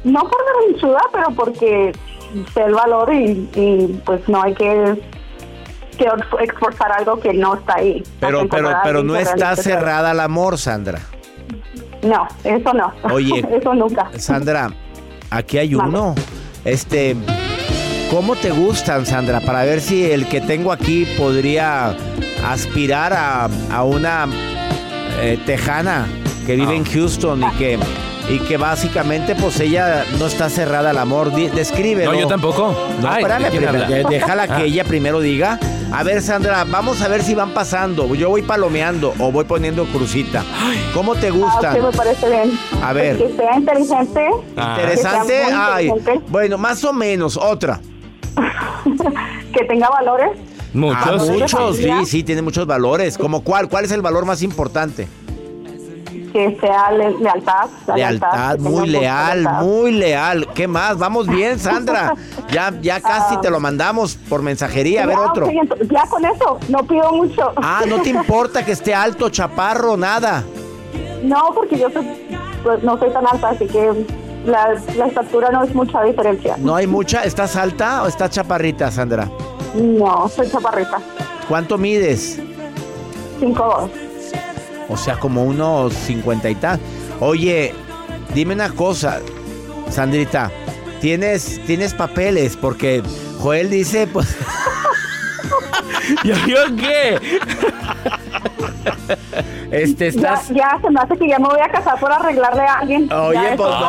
No 0.08 0.22
por 0.22 0.38
berrinchuda, 0.46 1.02
pero 1.12 1.32
porque 1.32 1.92
sé 2.54 2.64
el 2.64 2.74
valor 2.74 3.14
y, 3.14 3.50
y, 3.56 4.02
pues 4.06 4.28
no 4.30 4.42
hay 4.42 4.54
que, 4.54 4.96
que 5.98 6.08
esforzar 6.44 6.92
algo 6.94 7.20
que 7.20 7.34
no 7.34 7.56
está 7.56 7.76
ahí. 7.76 8.04
Pero, 8.20 8.48
pero, 8.48 8.72
pero 8.84 9.04
no 9.04 9.16
está 9.16 9.56
cerrada 9.56 10.12
al 10.12 10.20
amor, 10.22 10.58
Sandra. 10.58 11.00
No, 12.04 12.28
eso 12.44 12.74
no. 12.74 12.94
Oye. 13.12 13.46
eso 13.52 13.74
nunca. 13.74 14.10
Sandra, 14.18 14.72
aquí 15.30 15.58
hay 15.58 15.76
uno. 15.76 16.16
Este, 16.64 17.16
¿cómo 18.10 18.36
te 18.36 18.52
gustan, 18.52 19.06
Sandra? 19.06 19.42
Para 19.42 19.64
ver 19.64 19.82
si 19.82 20.10
el 20.10 20.28
que 20.28 20.42
tengo 20.42 20.72
aquí 20.72 21.06
podría 21.18 21.96
aspirar 22.46 23.14
a, 23.14 23.50
a 23.72 23.84
una 23.84 24.28
eh, 25.20 25.38
tejana 25.46 26.08
que 26.46 26.56
vive 26.56 26.76
en 26.78 26.86
Houston 26.86 27.44
y 27.44 27.52
que 27.58 27.80
y 28.30 28.40
que 28.40 28.58
básicamente 28.58 29.36
pues 29.36 29.60
ella 29.60 30.06
no 30.20 30.26
está 30.28 30.50
cerrada 30.50 30.90
al 30.90 30.98
amor. 30.98 31.32
Descríbelo. 31.32 32.12
No, 32.14 32.20
yo 32.20 32.28
tampoco. 32.28 32.76
No, 33.02 33.08
Ay, 33.10 33.24
espérame, 33.24 33.44
¿de 33.44 33.50
quién 33.50 33.64
primero, 33.66 34.10
déjala 34.10 34.48
que 34.48 34.54
Ah. 34.54 34.64
ella 34.64 34.84
primero 34.84 35.20
diga. 35.22 35.60
A 35.94 36.04
ver, 36.04 36.22
Sandra, 36.22 36.66
vamos 36.66 37.02
a 37.02 37.08
ver 37.08 37.24
si 37.24 37.34
van 37.34 37.52
pasando. 37.52 38.14
Yo 38.14 38.28
voy 38.30 38.42
palomeando 38.42 39.14
o 39.20 39.32
voy 39.32 39.46
poniendo 39.46 39.86
crucita. 39.86 40.44
¿Cómo 40.94 41.16
te 41.16 41.28
Ah, 41.28 41.32
gustan? 41.32 41.78
ok, 41.78 41.84
me 41.84 41.92
parece 41.98 42.30
bien. 42.30 42.52
A 42.84 42.92
ver. 42.92 43.18
Que 43.18 43.34
sea 43.38 43.56
inteligente. 43.56 44.26
Interesante. 44.50 45.34
Que 45.34 45.46
sea 45.48 45.76
Ay, 45.76 45.90
bueno, 46.28 46.58
más 46.58 46.84
o 46.84 46.92
menos. 46.92 47.38
Otra. 47.38 47.80
que 49.54 49.64
tenga 49.66 49.90
valores. 49.90 50.32
Muchos. 50.74 51.02
Ah, 51.06 51.32
muchos, 51.32 51.78
sí, 51.78 51.90
sí, 52.06 52.24
tiene 52.24 52.42
muchos 52.42 52.68
valores. 52.68 53.18
¿Como 53.18 53.42
cuál? 53.42 53.70
¿Cuál 53.70 53.86
es 53.86 53.92
el 53.92 54.02
valor 54.02 54.26
más 54.26 54.42
importante? 54.44 55.08
Que 56.38 56.56
sea 56.62 56.92
le- 56.92 57.18
lealtad. 57.18 57.68
Lealtad, 57.96 58.60
muy 58.60 58.88
leal, 58.88 59.42
lealtad. 59.42 59.62
muy 59.64 59.92
leal. 59.92 60.48
¿Qué 60.54 60.68
más? 60.68 60.96
Vamos 61.00 61.26
bien, 61.26 61.58
Sandra. 61.68 62.14
Ya, 62.52 62.72
ya 62.80 63.02
casi 63.02 63.38
te 63.38 63.50
lo 63.50 63.60
mandamos 63.60 64.14
por 64.30 64.44
mensajería. 64.44 65.02
A 65.02 65.06
ver 65.08 65.18
Ya, 65.18 65.32
otro. 65.32 65.50
ya 65.50 66.04
con 66.08 66.24
eso, 66.26 66.60
no 66.70 66.84
pido 66.86 67.12
mucho. 67.12 67.52
Ah, 67.56 67.82
no 67.88 68.00
te 68.04 68.10
importa 68.12 68.64
que 68.64 68.74
esté 68.74 68.94
alto, 68.94 69.30
chaparro, 69.30 69.98
nada. 69.98 70.44
No, 71.24 71.50
porque 71.56 71.80
yo 71.80 71.90
soy- 71.90 72.08
pues, 72.64 72.84
no 72.84 73.00
soy 73.00 73.10
tan 73.10 73.26
alta, 73.26 73.50
así 73.50 73.66
que 73.66 74.06
la, 74.46 74.76
la 74.96 75.08
estatura 75.08 75.50
no 75.50 75.64
es 75.64 75.74
mucha 75.74 76.04
diferencia. 76.04 76.56
No 76.60 76.76
hay 76.76 76.86
mucha. 76.86 77.24
¿Estás 77.24 77.56
alta 77.56 78.04
o 78.04 78.08
estás 78.08 78.30
chaparrita, 78.30 78.92
Sandra? 78.92 79.28
No, 79.74 80.30
soy 80.30 80.48
chaparrita. 80.52 81.00
¿Cuánto 81.50 81.80
mides? 81.80 82.40
5'2". 83.40 83.90
O 84.90 84.98
sea, 84.98 85.18
como 85.20 85.44
unos 85.44 85.94
cincuenta 85.94 86.50
y 86.50 86.56
tal. 86.56 86.80
Oye, 87.20 87.74
dime 88.34 88.54
una 88.54 88.70
cosa, 88.70 89.20
Sandrita. 89.90 90.52
¿Tienes, 91.02 91.62
tienes 91.66 91.94
papeles? 91.94 92.56
Porque 92.58 93.04
Joel 93.40 93.70
dice, 93.70 94.08
pues... 94.08 94.36
¿Yo, 96.24 96.36
yo 96.48 96.76
qué? 96.76 97.20
Este, 99.72 100.12
Ya, 100.12 100.34
estás... 100.34 100.50
ya 100.50 100.80
se 100.82 100.90
me 100.90 101.00
hace 101.00 101.18
que 101.18 101.28
ya 101.28 101.40
me 101.40 101.48
voy 101.48 101.60
a 101.60 101.70
casar 101.70 102.00
por 102.00 102.12
arreglarle 102.12 102.62
a 102.62 102.76
alguien. 102.80 103.12
Oye, 103.12 103.40
Ya 103.42 103.56
pues 103.56 103.70
no, 103.70 103.80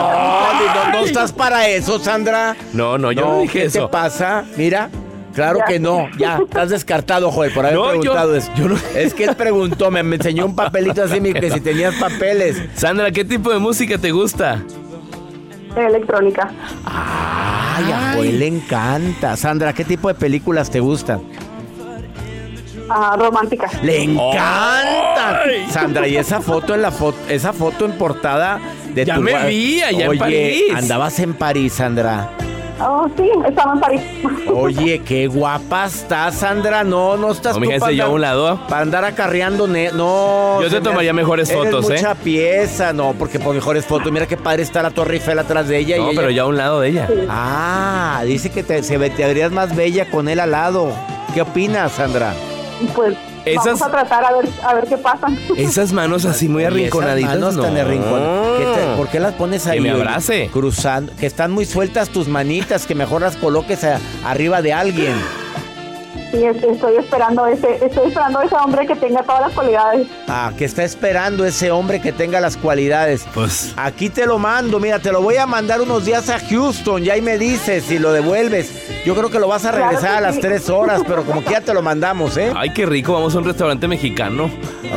no, 0.85 0.91
no 0.93 0.99
estás 1.05 1.33
para 1.33 1.69
eso, 1.69 1.99
Sandra. 1.99 2.57
No, 2.73 2.99
no, 2.99 3.13
yo 3.13 3.25
no, 3.25 3.41
dije 3.41 3.61
¿qué 3.61 3.65
eso. 3.67 3.87
te 3.87 3.89
pasa? 3.93 4.45
Mira, 4.57 4.91
claro 5.39 5.59
Ya. 5.61 5.65
que 5.65 5.79
no. 5.81 6.09
Ya, 6.19 6.39
estás 6.39 6.71
descartado, 6.71 7.31
Joel, 7.31 7.53
por 7.53 7.65
haber 7.65 7.79
No, 7.79 7.85
yo- 7.95 8.01
preguntado 8.01 8.35
eso. 8.37 8.51
yo 8.57 8.69
no- 8.69 8.77
Es 8.95 9.15
que 9.15 9.25
él 9.25 9.37
preguntó, 9.37 9.91
me, 9.91 10.03
me 10.03 10.17
enseñó 10.17 10.47
un 10.47 10.55
papelito 10.57 11.03
así, 11.03 11.21
mi- 11.21 11.33
que 11.33 11.51
si 11.51 11.61
tenías 11.61 11.95
papeles. 11.95 12.61
Sandra, 12.75 13.11
¿qué 13.11 13.25
tipo 13.25 13.51
de 13.51 13.59
música 13.59 13.97
te 13.99 14.11
gusta? 14.11 14.63
Electrónica. 15.77 16.51
Ay, 16.85 17.93
a 17.93 18.13
Joel 18.15 18.39
le 18.41 18.47
encanta. 18.49 19.37
Sandra, 19.37 19.73
¿qué 19.73 19.85
tipo 19.85 20.09
de 20.09 20.15
películas 20.15 20.71
te 20.71 20.81
gustan? 20.81 21.21
Ah, 22.91 23.17
romántica. 23.19 23.69
Le 23.83 24.03
encanta. 24.03 25.43
Sandra, 25.71 26.09
y 26.09 26.17
esa 26.17 26.41
foto 26.41 26.75
en 26.75 26.83
la 26.83 26.91
foto, 26.91 27.19
esa 27.29 27.53
foto 27.53 27.85
en 27.85 27.93
portada 27.93 28.59
de 28.95 29.05
Ya 29.05 29.17
tu 29.17 29.21
me 29.21 29.47
vi 29.47 29.83
allá 29.83 30.05
en 30.05 30.09
Oye, 30.11 30.19
París. 30.19 30.63
andabas 30.75 31.19
en 31.21 31.35
París, 31.35 31.75
Sandra. 31.75 32.31
Oh, 32.81 33.09
sí, 33.17 33.29
estaba 33.47 33.75
en 33.75 33.81
París. 33.81 34.01
Oye, 34.55 35.01
qué 35.01 35.27
guapa 35.27 35.87
estás, 35.87 36.37
Sandra. 36.37 36.85
No, 36.85 37.17
no 37.17 37.33
estás 37.33 37.55
No, 37.55 37.61
tú 37.61 37.65
fíjense, 37.67 37.81
para 37.81 37.93
yo 37.93 38.05
a 38.05 38.09
un 38.09 38.21
lado. 38.21 38.61
Para 38.69 38.83
andar 38.83 39.05
acarreando, 39.05 39.67
no. 39.67 40.61
Yo 40.63 40.69
te 40.69 40.77
me 40.77 40.81
tomaría 40.83 41.13
mejores 41.13 41.51
eres 41.51 41.65
fotos, 41.65 41.91
¿eh? 41.91 41.95
mucha 41.95 42.15
pieza, 42.15 42.93
no, 42.93 43.15
porque 43.19 43.39
por 43.41 43.55
mejores 43.55 43.85
fotos. 43.85 44.13
Mira 44.13 44.27
qué 44.27 44.37
padre 44.37 44.63
está 44.63 44.83
la 44.83 44.91
Torre 44.91 45.15
Eiffel 45.15 45.39
atrás 45.39 45.67
de 45.69 45.79
ella. 45.79 45.97
y 45.97 46.01
No, 46.01 46.11
ella- 46.11 46.21
pero 46.21 46.31
ya 46.31 46.43
a 46.43 46.47
un 46.47 46.57
lado 46.57 46.81
de 46.81 46.89
ella. 46.91 47.09
Ah, 47.29 48.23
dice 48.25 48.51
que 48.51 48.63
te, 48.63 48.83
se 48.83 48.97
ve- 48.97 49.11
te 49.11 49.25
verías 49.27 49.51
más 49.51 49.75
bella 49.75 50.09
con 50.11 50.29
él 50.29 50.39
al 50.41 50.53
lado. 50.53 50.93
¿Qué 51.35 51.43
opinas, 51.43 51.93
Sandra? 51.93 52.33
Pues 52.95 53.15
Esas- 53.53 53.65
vamos 53.65 53.83
a 53.83 53.91
tratar 53.91 54.25
a 54.25 54.33
ver, 54.33 54.49
a 54.65 54.75
ver 54.75 54.87
qué 54.87 54.99
pasa. 54.99 55.27
Esas 55.57 55.93
manos 55.93 56.25
así 56.25 56.49
muy 56.49 56.65
Oye, 56.67 56.87
esas 56.87 57.01
arrinconaditas. 57.01 57.31
manos 57.39 57.61
tan 57.61 57.75
no. 57.75 57.81
arrincon- 57.81 58.59
¿Qué 58.59 58.65
te- 58.65 58.97
¿Por 58.97 59.09
qué 59.09 59.21
las 59.21 59.35
pones 59.35 59.67
ahí? 59.67 59.79
Que 59.79 59.83
me 59.83 59.93
oye? 59.93 60.03
abrace. 60.03 60.51
Cruzando. 60.53 61.13
Que 61.17 61.27
están 61.27 61.51
muy 61.53 61.65
sueltas 61.67 62.09
tus 62.11 62.29
manitas, 62.29 62.87
que 62.87 62.95
mejor 62.95 63.23
las 63.23 63.37
coloques 63.37 63.85
a- 63.85 64.01
arriba 64.25 64.63
de 64.63 64.73
alguien. 64.73 65.15
Sí, 66.31 66.45
es- 66.45 66.63
estoy 66.63 66.97
esperando 66.97 67.47
ese, 67.47 67.85
estoy 67.85 68.09
esperando 68.09 68.43
ese 68.43 68.55
hombre 68.57 68.87
que 68.87 68.95
tenga 68.97 69.23
todas 69.23 69.41
las 69.43 69.53
cualidades. 69.53 70.07
Ah, 70.29 70.53
que 70.57 70.65
está 70.67 70.85
esperando 70.85 71.45
ese 71.45 71.71
hombre 71.71 72.01
que 72.01 72.13
tenga 72.13 72.41
las 72.41 72.57
cualidades. 72.57 73.27
Pues, 73.35 73.73
Aquí 73.77 74.11
te 74.11 74.27
lo 74.27 74.39
mando, 74.39 74.79
mira, 74.79 74.99
te 74.99 75.11
lo 75.13 75.23
voy 75.23 75.37
a 75.37 75.47
mandar 75.47 75.81
unos 75.81 76.05
días 76.05 76.29
a 76.29 76.39
Houston, 76.39 77.03
ya 77.03 77.15
ahí 77.15 77.23
me 77.23 77.39
dices 77.39 77.85
si 77.85 77.99
lo 77.99 78.13
devuelves. 78.13 78.71
Yo 79.07 79.15
creo 79.15 79.31
que 79.31 79.39
lo 79.39 79.49
vas 79.49 79.65
a 79.65 79.71
regresar 79.73 80.17
a 80.17 80.21
las 80.21 80.35
sí. 80.35 80.41
tres 80.43 80.69
horas, 80.69 81.03
pero 81.07 81.25
como 81.25 81.43
que 81.43 81.51
ya 81.53 81.61
te 81.63 81.73
lo 81.73 81.81
mandamos, 81.83 82.37
¿eh? 82.37 82.53
ay, 82.55 82.71
qué 82.75 82.85
rico. 82.85 83.13
Vamos 83.15 83.35
a 83.35 83.39
un 83.39 83.45
restaurante 83.45 83.89
mexicano. 83.89 84.51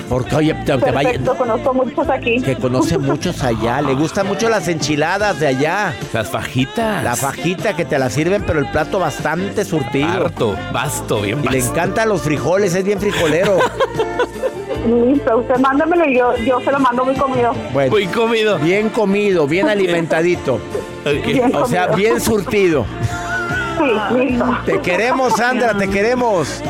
Porque, 0.10 0.36
oye, 0.36 0.54
te, 0.66 0.78
te 0.78 0.92
vaya- 0.92 1.20
conozco 1.38 1.74
muchos 1.74 2.10
aquí. 2.10 2.42
que 2.42 2.56
conoce 2.56 2.98
muchos 2.98 3.44
allá, 3.44 3.82
le 3.82 3.94
gustan 3.94 4.28
mucho 4.28 4.50
las 4.50 4.68
enchiladas 4.68 5.40
de 5.40 5.48
allá. 5.48 5.94
Las 6.14 6.30
fajitas. 6.30 7.04
La 7.04 7.16
fajita 7.16 7.76
que 7.76 7.86
te 7.86 7.98
la 8.00 8.10
sirven, 8.10 8.44
pero 8.46 8.60
el 8.60 8.70
plato 8.72 9.00
bastante 9.00 9.64
surtido. 9.66 10.08
Harto, 10.10 10.56
basto, 10.74 11.21
bien 11.22 11.44
Y 11.44 11.48
le 11.50 11.60
encantan 11.60 12.10
los 12.10 12.22
frijoles, 12.22 12.74
es 12.76 12.84
bien 12.84 13.00
frijolero. 13.00 13.58
Listo, 14.88 15.38
usted 15.38 15.58
mándamelo 15.58 16.06
y 16.10 16.18
yo, 16.18 16.36
yo 16.38 16.60
se 16.62 16.72
lo 16.72 16.80
mando 16.80 17.06
muy 17.06 17.16
comido. 17.16 17.54
Bueno, 17.72 17.92
Muy 17.92 18.08
comido. 18.08 18.58
bien 18.58 18.90
comido, 18.90 19.48
bien 19.48 19.70
alimentadito. 19.70 20.60
Bien 21.06 21.56
O 21.56 21.66
sea, 21.68 21.88
comido. 21.88 21.98
bien 21.98 22.22
surtido. 22.22 22.86
Sí, 23.78 24.16
listo. 24.18 24.58
Te 24.66 24.80
queremos, 24.82 25.34
Sandra, 25.34 25.78
te 25.78 25.88
queremos. 25.90 26.62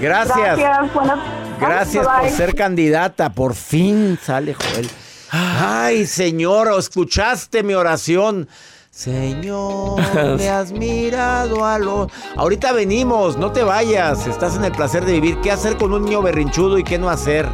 Gracias. 0.00 0.58
Gracias, 0.58 0.92
buenas 0.94 1.18
Gracias 1.60 2.04
Bye, 2.04 2.12
por 2.14 2.22
bye. 2.22 2.30
ser 2.32 2.54
candidata. 2.56 3.30
Por 3.30 3.54
fin 3.54 4.18
sale 4.20 4.54
Joel. 4.54 4.88
Ay, 5.30 6.06
Señor, 6.06 6.68
¿escuchaste 6.76 7.62
mi 7.62 7.74
oración? 7.74 8.48
Señor, 8.94 10.02
me 10.36 10.50
has 10.50 10.70
mirado 10.70 11.64
a 11.64 11.78
lo... 11.78 12.08
Ahorita 12.36 12.72
venimos, 12.72 13.38
no 13.38 13.50
te 13.50 13.62
vayas. 13.62 14.26
Estás 14.26 14.54
en 14.56 14.66
el 14.66 14.72
placer 14.72 15.06
de 15.06 15.14
vivir. 15.14 15.40
¿Qué 15.40 15.50
hacer 15.50 15.78
con 15.78 15.94
un 15.94 16.04
niño 16.04 16.20
berrinchudo 16.20 16.76
y 16.76 16.84
qué 16.84 16.98
no 16.98 17.08
hacer? 17.08 17.48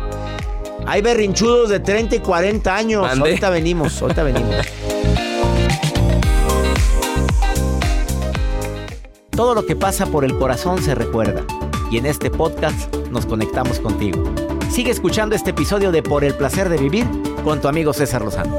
Hay 0.85 1.01
berrinchudos 1.01 1.69
de 1.69 1.79
30 1.79 2.17
y 2.17 2.19
40 2.19 2.75
años. 2.75 3.19
Ahorita 3.19 3.51
venimos, 3.51 4.03
ahorita 4.03 4.25
venimos. 4.25 4.67
Todo 9.31 9.55
lo 9.55 9.65
que 9.65 9.77
pasa 9.77 10.07
por 10.07 10.25
el 10.25 10.37
corazón 10.37 10.83
se 10.83 10.97
recuerda. 10.97 11.45
Y 11.89 11.99
en 11.99 12.07
este 12.07 12.33
podcast 12.33 12.93
nos 13.13 13.27
conectamos 13.27 13.79
contigo. 13.79 14.25
Sigue 14.73 14.91
escuchando 14.91 15.37
este 15.37 15.51
episodio 15.51 15.93
de 15.93 16.03
Por 16.03 16.25
el 16.25 16.35
placer 16.35 16.69
de 16.69 16.79
vivir 16.79 17.07
con 17.45 17.61
tu 17.61 17.69
amigo 17.69 17.93
César 17.93 18.23
Lozano. 18.23 18.59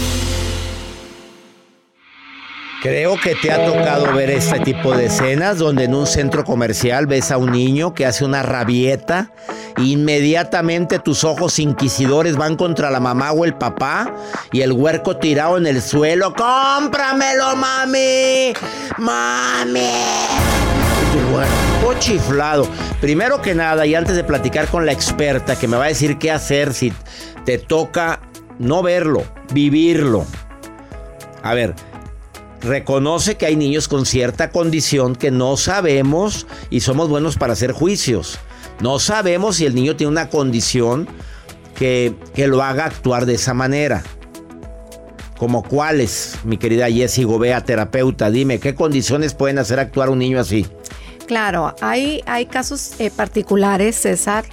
Creo 2.81 3.15
que 3.15 3.35
te 3.35 3.51
ha 3.51 3.63
tocado 3.63 4.11
ver 4.11 4.31
este 4.31 4.59
tipo 4.59 4.97
de 4.97 5.05
escenas 5.05 5.59
donde 5.59 5.83
en 5.83 5.93
un 5.93 6.07
centro 6.07 6.43
comercial 6.43 7.05
ves 7.05 7.29
a 7.29 7.37
un 7.37 7.51
niño 7.51 7.93
que 7.93 8.07
hace 8.07 8.25
una 8.25 8.41
rabieta, 8.41 9.29
inmediatamente 9.77 10.97
tus 10.97 11.23
ojos 11.23 11.59
inquisidores 11.59 12.37
van 12.37 12.55
contra 12.55 12.89
la 12.89 12.99
mamá 12.99 13.33
o 13.33 13.45
el 13.45 13.53
papá 13.53 14.11
y 14.51 14.61
el 14.61 14.71
huerco 14.71 15.17
tirado 15.17 15.59
en 15.59 15.67
el 15.67 15.79
suelo, 15.79 16.33
cómpramelo 16.33 17.55
mami, 17.55 18.51
mami. 18.97 19.91
Huerco 21.31 21.99
chiflado. 21.99 22.67
Primero 22.99 23.43
que 23.43 23.53
nada, 23.53 23.85
y 23.85 23.93
antes 23.93 24.15
de 24.15 24.23
platicar 24.23 24.67
con 24.69 24.87
la 24.87 24.91
experta 24.91 25.55
que 25.55 25.67
me 25.67 25.77
va 25.77 25.85
a 25.85 25.89
decir 25.89 26.17
qué 26.17 26.31
hacer 26.31 26.73
si 26.73 26.91
te 27.45 27.59
toca 27.59 28.21
no 28.57 28.81
verlo, 28.81 29.23
vivirlo. 29.53 30.25
A 31.43 31.53
ver, 31.53 31.75
reconoce 32.61 33.35
que 33.35 33.45
hay 33.45 33.55
niños 33.55 33.87
con 33.87 34.05
cierta 34.05 34.51
condición 34.51 35.15
que 35.15 35.31
no 35.31 35.57
sabemos 35.57 36.47
y 36.69 36.81
somos 36.81 37.09
buenos 37.09 37.37
para 37.37 37.53
hacer 37.53 37.71
juicios. 37.71 38.39
No 38.79 38.99
sabemos 38.99 39.57
si 39.57 39.65
el 39.65 39.75
niño 39.75 39.95
tiene 39.95 40.11
una 40.11 40.29
condición 40.29 41.07
que, 41.75 42.13
que 42.33 42.47
lo 42.47 42.63
haga 42.63 42.85
actuar 42.85 43.25
de 43.25 43.35
esa 43.35 43.53
manera. 43.53 44.03
¿Como 45.37 45.63
cuáles, 45.63 46.37
mi 46.43 46.57
querida 46.57 46.89
Jessie 46.89 47.23
Gobea, 47.23 47.65
terapeuta? 47.65 48.29
Dime, 48.29 48.59
¿qué 48.59 48.75
condiciones 48.75 49.33
pueden 49.33 49.57
hacer 49.57 49.79
actuar 49.79 50.09
un 50.09 50.19
niño 50.19 50.39
así? 50.39 50.67
Claro, 51.25 51.73
hay, 51.81 52.21
hay 52.25 52.45
casos 52.45 52.93
eh, 52.99 53.09
particulares, 53.09 53.95
César, 53.95 54.43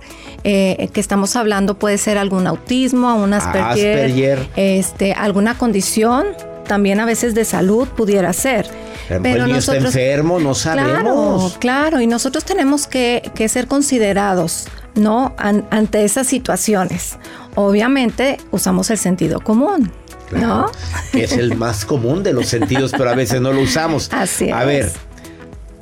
eh, 0.45 0.89
que 0.93 1.01
estamos 1.01 1.35
hablando, 1.37 1.79
puede 1.79 1.99
ser 1.99 2.17
algún 2.17 2.47
autismo, 2.47 3.17
un 3.17 3.33
Asperger, 3.35 3.99
Asperger. 3.99 4.49
Este, 4.57 5.13
alguna 5.13 5.59
condición, 5.59 6.27
también 6.69 7.01
a 7.01 7.05
veces 7.07 7.35
de 7.35 7.45
salud 7.45 7.89
pudiera 7.89 8.33
ser. 8.33 8.69
Pero 9.09 9.25
el 9.43 9.45
niño 9.47 9.57
está 9.59 9.77
enfermo, 9.77 10.39
no 10.39 10.55
sabemos. 10.55 11.55
Claro, 11.55 11.59
claro, 11.59 12.01
y 12.01 12.07
nosotros 12.07 12.45
tenemos 12.45 12.87
que, 12.87 13.29
que 13.35 13.49
ser 13.49 13.67
considerados, 13.67 14.69
¿no? 14.95 15.35
An- 15.39 15.67
ante 15.71 16.05
esas 16.05 16.27
situaciones. 16.29 17.17
Obviamente 17.57 18.37
usamos 18.53 18.91
el 18.91 18.99
sentido 18.99 19.41
común, 19.41 19.91
¿no? 20.31 20.71
que 21.11 21.25
es 21.25 21.33
el 21.33 21.57
más 21.57 21.85
común 21.87 22.23
de 22.23 22.33
los 22.35 22.47
sentidos, 22.47 22.93
pero 22.97 23.11
a 23.11 23.15
veces 23.15 23.41
no 23.41 23.53
lo 23.53 23.63
usamos. 23.63 24.09
Así 24.13 24.51
A 24.51 24.61
es. 24.63 24.67
ver, 24.67 24.93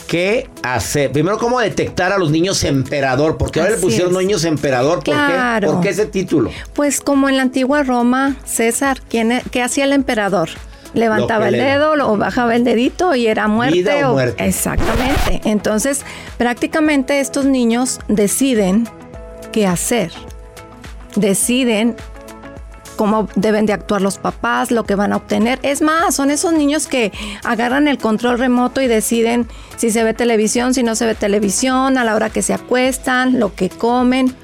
¿qué 0.06 0.48
hacer? 0.62 1.10
Primero, 1.10 1.36
¿cómo 1.38 1.58
detectar 1.60 2.12
a 2.12 2.18
los 2.18 2.30
niños 2.30 2.62
emperador? 2.64 3.36
Porque 3.38 3.60
ahora 3.60 3.72
le 3.72 3.78
pusieron 3.78 4.12
es. 4.12 4.18
niños 4.18 4.44
emperador. 4.44 4.96
¿Por 5.02 5.14
Claro. 5.16 5.68
qué? 5.68 5.72
¿Por 5.74 5.82
qué 5.82 5.88
ese 5.90 6.06
título? 6.06 6.50
Pues 6.74 7.00
como 7.00 7.28
en 7.28 7.36
la 7.36 7.42
antigua 7.42 7.82
Roma, 7.82 8.36
César, 8.44 9.00
¿quién, 9.10 9.32
e- 9.32 9.42
¿qué 9.50 9.62
hacía 9.62 9.84
el 9.84 9.92
emperador? 9.92 10.48
Levantaba 10.94 11.48
el 11.48 11.52
le- 11.52 11.62
dedo 11.64 11.96
lo- 11.96 12.12
o 12.12 12.16
bajaba 12.16 12.56
el 12.56 12.64
dedito 12.64 13.14
y 13.14 13.26
era 13.26 13.48
muerte. 13.48 13.78
Vida 13.78 14.10
o 14.10 14.12
muerte. 14.14 14.44
Exactamente. 14.46 15.40
Entonces, 15.44 16.02
prácticamente 16.38 17.20
estos 17.20 17.44
niños 17.44 18.00
deciden 18.08 18.88
qué 19.52 19.66
hacer. 19.66 20.12
Deciden 21.14 21.96
cómo 22.96 23.28
deben 23.36 23.66
de 23.66 23.72
actuar 23.74 24.00
los 24.00 24.16
papás, 24.18 24.70
lo 24.70 24.84
que 24.84 24.94
van 24.94 25.12
a 25.12 25.16
obtener. 25.16 25.58
Es 25.62 25.82
más, 25.82 26.14
son 26.14 26.30
esos 26.30 26.52
niños 26.54 26.86
que 26.86 27.12
agarran 27.44 27.88
el 27.88 27.98
control 27.98 28.38
remoto 28.38 28.80
y 28.80 28.86
deciden 28.86 29.46
si 29.76 29.90
se 29.90 30.02
ve 30.02 30.14
televisión, 30.14 30.72
si 30.72 30.82
no 30.82 30.94
se 30.94 31.04
ve 31.04 31.14
televisión, 31.14 31.98
a 31.98 32.04
la 32.04 32.14
hora 32.14 32.30
que 32.30 32.40
se 32.42 32.54
acuestan, 32.54 33.38
lo 33.38 33.54
que 33.54 33.68
comen. 33.68 34.34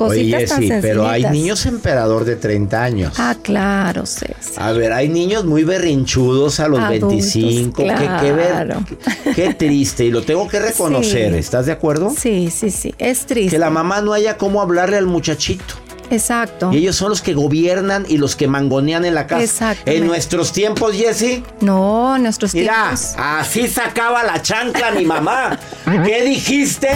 Cositas 0.00 0.38
Oye, 0.38 0.46
tan 0.46 0.62
sí, 0.62 0.70
pero 0.80 1.06
hay 1.06 1.24
niños 1.24 1.66
emperador 1.66 2.24
de 2.24 2.34
30 2.36 2.82
años. 2.82 3.12
Ah, 3.18 3.36
claro, 3.42 4.06
César. 4.06 4.34
A 4.56 4.72
ver, 4.72 4.94
hay 4.94 5.10
niños 5.10 5.44
muy 5.44 5.62
berrinchudos 5.62 6.58
a 6.58 6.68
los 6.68 6.80
Adultos, 6.80 7.10
25. 7.10 7.82
Qué- 7.82 8.08
Qué, 8.22 8.32
ver- 8.32 8.76
qué- 9.36 9.52
triste. 9.52 10.06
Y 10.06 10.10
lo 10.10 10.22
tengo 10.22 10.48
que 10.48 10.58
reconocer. 10.58 11.32
Sí. 11.32 11.38
¿Estás 11.38 11.66
de 11.66 11.72
acuerdo? 11.72 12.14
Sí, 12.18 12.50
sí, 12.50 12.70
sí. 12.70 12.94
Es 12.98 13.26
triste. 13.26 13.50
Que 13.50 13.58
la 13.58 13.68
mamá 13.68 14.00
no 14.00 14.14
haya 14.14 14.38
cómo 14.38 14.62
hablarle 14.62 14.96
al 14.96 15.04
muchachito. 15.06 15.74
Exacto. 16.10 16.72
Y 16.72 16.78
ellos 16.78 16.96
son 16.96 17.10
los 17.10 17.20
que 17.20 17.34
gobiernan 17.34 18.06
y 18.08 18.16
los 18.16 18.36
que 18.36 18.48
mangonean 18.48 19.04
en 19.04 19.14
la 19.14 19.26
casa. 19.26 19.42
Exactamente. 19.44 19.96
En 19.98 20.06
nuestros 20.06 20.50
tiempos, 20.52 20.94
Jesse. 20.96 21.42
No, 21.60 22.16
nuestros 22.18 22.54
Mira, 22.54 22.72
tiempos. 22.88 23.14
así 23.18 23.68
sacaba 23.68 24.24
la 24.24 24.40
chancla 24.40 24.92
mi 24.92 25.04
mamá. 25.04 25.58
¿Qué 26.04 26.22
dijiste? 26.24 26.88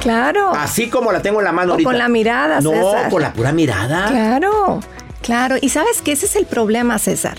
Claro. 0.00 0.52
Así 0.54 0.88
como 0.88 1.12
la 1.12 1.22
tengo 1.22 1.40
en 1.40 1.44
la 1.44 1.52
mano 1.52 1.70
O 1.70 1.72
ahorita. 1.74 1.88
con 1.88 1.98
la 1.98 2.08
mirada, 2.08 2.60
No, 2.60 2.70
César. 2.70 3.10
con 3.10 3.22
la 3.22 3.32
pura 3.32 3.52
mirada. 3.52 4.08
Claro, 4.08 4.80
claro. 5.22 5.56
Y 5.60 5.68
sabes 5.70 6.02
que 6.02 6.12
ese 6.12 6.26
es 6.26 6.36
el 6.36 6.46
problema, 6.46 6.98
César. 6.98 7.38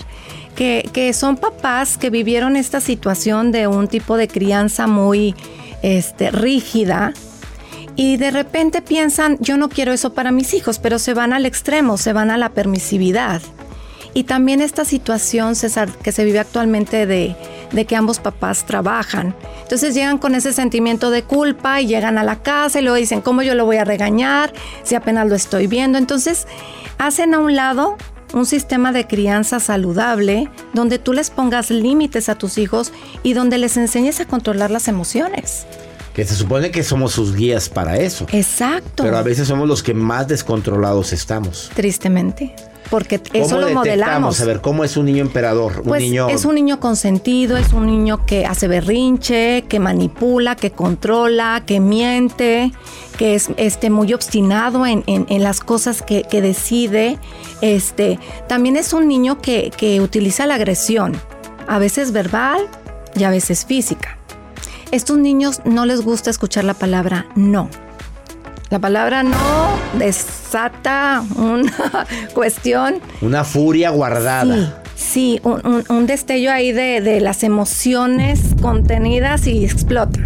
Que, 0.54 0.88
que 0.92 1.12
son 1.14 1.36
papás 1.36 1.96
que 1.96 2.10
vivieron 2.10 2.56
esta 2.56 2.80
situación 2.80 3.50
de 3.52 3.66
un 3.66 3.88
tipo 3.88 4.16
de 4.16 4.28
crianza 4.28 4.86
muy 4.86 5.34
este, 5.82 6.30
rígida. 6.30 7.12
Y 7.96 8.16
de 8.18 8.30
repente 8.30 8.82
piensan, 8.82 9.36
yo 9.40 9.56
no 9.56 9.68
quiero 9.68 9.92
eso 9.92 10.12
para 10.12 10.30
mis 10.32 10.54
hijos, 10.54 10.78
pero 10.78 10.98
se 10.98 11.14
van 11.14 11.32
al 11.32 11.44
extremo, 11.46 11.96
se 11.98 12.12
van 12.12 12.30
a 12.30 12.36
la 12.38 12.50
permisividad. 12.50 13.42
Y 14.14 14.24
también 14.24 14.60
esta 14.60 14.84
situación, 14.84 15.54
que 16.02 16.12
se 16.12 16.24
vive 16.24 16.38
actualmente 16.38 17.06
de, 17.06 17.36
de 17.72 17.84
que 17.84 17.96
ambos 17.96 18.18
papás 18.18 18.66
trabajan. 18.66 19.34
Entonces 19.62 19.94
llegan 19.94 20.18
con 20.18 20.34
ese 20.34 20.52
sentimiento 20.52 21.10
de 21.10 21.22
culpa 21.22 21.80
y 21.80 21.86
llegan 21.86 22.18
a 22.18 22.24
la 22.24 22.42
casa 22.42 22.80
y 22.80 22.82
luego 22.82 22.96
dicen, 22.96 23.20
¿cómo 23.20 23.42
yo 23.42 23.54
lo 23.54 23.64
voy 23.64 23.76
a 23.76 23.84
regañar 23.84 24.52
si 24.82 24.94
apenas 24.94 25.28
lo 25.28 25.36
estoy 25.36 25.66
viendo? 25.66 25.98
Entonces 25.98 26.46
hacen 26.98 27.34
a 27.34 27.38
un 27.38 27.54
lado 27.54 27.96
un 28.32 28.46
sistema 28.46 28.92
de 28.92 29.06
crianza 29.06 29.60
saludable 29.60 30.48
donde 30.72 30.98
tú 30.98 31.12
les 31.12 31.30
pongas 31.30 31.70
límites 31.70 32.28
a 32.28 32.36
tus 32.36 32.58
hijos 32.58 32.92
y 33.22 33.32
donde 33.32 33.58
les 33.58 33.76
enseñes 33.76 34.20
a 34.20 34.26
controlar 34.26 34.70
las 34.70 34.88
emociones. 34.88 35.66
Que 36.14 36.24
se 36.24 36.34
supone 36.34 36.70
que 36.70 36.82
somos 36.82 37.12
sus 37.12 37.34
guías 37.36 37.68
para 37.68 37.96
eso. 37.96 38.26
Exacto. 38.32 39.04
Pero 39.04 39.16
a 39.16 39.22
veces 39.22 39.46
somos 39.48 39.68
los 39.68 39.82
que 39.82 39.94
más 39.94 40.26
descontrolados 40.28 41.12
estamos. 41.12 41.70
Tristemente. 41.74 42.54
Porque 42.90 43.20
eso 43.34 43.54
¿Cómo 43.54 43.68
lo 43.68 43.74
modelamos. 43.74 44.40
A 44.40 44.44
ver, 44.44 44.60
¿cómo 44.60 44.82
es 44.82 44.96
un 44.96 45.06
niño 45.06 45.20
emperador? 45.22 45.78
Un 45.78 45.84
Pues 45.84 46.02
niño. 46.02 46.28
es 46.28 46.44
un 46.44 46.56
niño 46.56 46.80
consentido, 46.80 47.56
es 47.56 47.72
un 47.72 47.86
niño 47.86 48.26
que 48.26 48.46
hace 48.46 48.66
berrinche, 48.66 49.62
que 49.68 49.78
manipula, 49.78 50.56
que 50.56 50.72
controla, 50.72 51.62
que 51.64 51.78
miente, 51.78 52.72
que 53.16 53.36
es 53.36 53.48
este, 53.58 53.90
muy 53.90 54.12
obstinado 54.12 54.86
en, 54.86 55.04
en- 55.06 55.26
en 55.28 55.44
las 55.44 55.60
cosas 55.60 56.02
que, 56.02 56.24
que 56.24 56.42
decide. 56.42 57.20
Este, 57.60 58.18
también 58.48 58.74
es 58.76 58.92
un 58.92 59.06
niño 59.06 59.40
que, 59.40 59.70
que 59.76 60.00
utiliza 60.00 60.46
la 60.46 60.56
agresión, 60.56 61.12
a 61.68 61.78
veces 61.78 62.10
verbal 62.10 62.62
y 63.14 63.22
a 63.22 63.30
veces 63.30 63.64
física. 63.64 64.18
Estos 64.92 65.18
niños 65.18 65.60
no 65.64 65.86
les 65.86 66.00
gusta 66.02 66.30
escuchar 66.30 66.64
la 66.64 66.74
palabra 66.74 67.26
no. 67.36 67.68
La 68.70 68.78
palabra 68.78 69.22
no 69.22 69.36
desata 69.98 71.24
una 71.36 71.72
cuestión 72.34 72.96
Una 73.20 73.44
furia 73.44 73.90
guardada. 73.90 74.54
Sí, 74.54 74.70
sí, 74.94 75.40
un, 75.42 75.64
un- 75.66 75.84
un 75.88 76.06
destello 76.06 76.52
ahí 76.52 76.72
de, 76.72 77.00
de 77.00 77.20
las 77.20 77.42
emociones 77.42 78.40
contenidas 78.62 79.46
y 79.46 79.64
explota. 79.64 80.20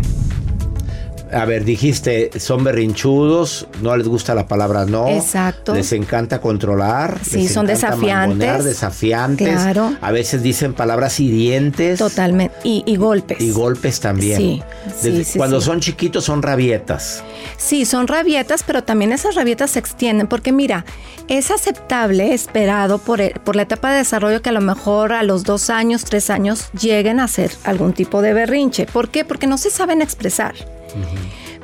A 1.34 1.44
ver, 1.46 1.64
dijiste, 1.64 2.30
son 2.38 2.62
berrinchudos, 2.64 3.66
no 3.82 3.96
les 3.96 4.06
gusta 4.08 4.34
la 4.34 4.46
palabra 4.46 4.84
no. 4.86 5.08
Exacto. 5.08 5.74
Les 5.74 5.92
encanta 5.92 6.40
controlar. 6.40 7.18
Sí, 7.24 7.42
les 7.42 7.52
son 7.52 7.68
encanta 7.68 7.72
desafiantes. 7.88 8.64
desafiantes. 8.64 9.48
Claro. 9.48 9.96
A 10.00 10.12
veces 10.12 10.42
dicen 10.42 10.74
palabras 10.74 11.18
hirientes. 11.20 11.98
Totalmente. 11.98 12.54
Y, 12.64 12.82
y 12.86 12.96
golpes. 12.96 13.40
Y 13.40 13.50
golpes 13.50 14.00
también. 14.00 14.36
Sí, 14.38 14.62
sí, 15.00 15.10
Desde- 15.10 15.24
sí, 15.24 15.38
Cuando 15.38 15.60
sí. 15.60 15.66
son 15.66 15.80
chiquitos 15.80 16.24
son 16.24 16.42
rabietas. 16.42 17.22
Sí, 17.56 17.84
son 17.84 18.06
rabietas, 18.06 18.62
pero 18.62 18.84
también 18.84 19.12
esas 19.12 19.34
rabietas 19.34 19.72
se 19.72 19.78
extienden, 19.78 20.26
porque 20.28 20.52
mira, 20.52 20.84
es 21.28 21.50
aceptable, 21.50 22.32
esperado 22.34 22.98
por, 22.98 23.20
el- 23.20 23.32
por 23.40 23.56
la 23.56 23.62
etapa 23.62 23.90
de 23.90 23.98
desarrollo 23.98 24.40
que 24.42 24.50
a 24.50 24.52
lo 24.52 24.60
mejor 24.60 25.12
a 25.12 25.22
los 25.22 25.42
dos 25.44 25.70
años, 25.70 26.04
tres 26.04 26.30
años 26.30 26.68
lleguen 26.80 27.18
a 27.20 27.24
hacer 27.24 27.50
algún 27.64 27.92
tipo 27.92 28.22
de 28.22 28.34
berrinche. 28.34 28.86
¿Por 28.86 29.08
qué? 29.08 29.24
Porque 29.24 29.46
no 29.46 29.58
se 29.58 29.70
saben 29.70 30.00
expresar. 30.02 30.54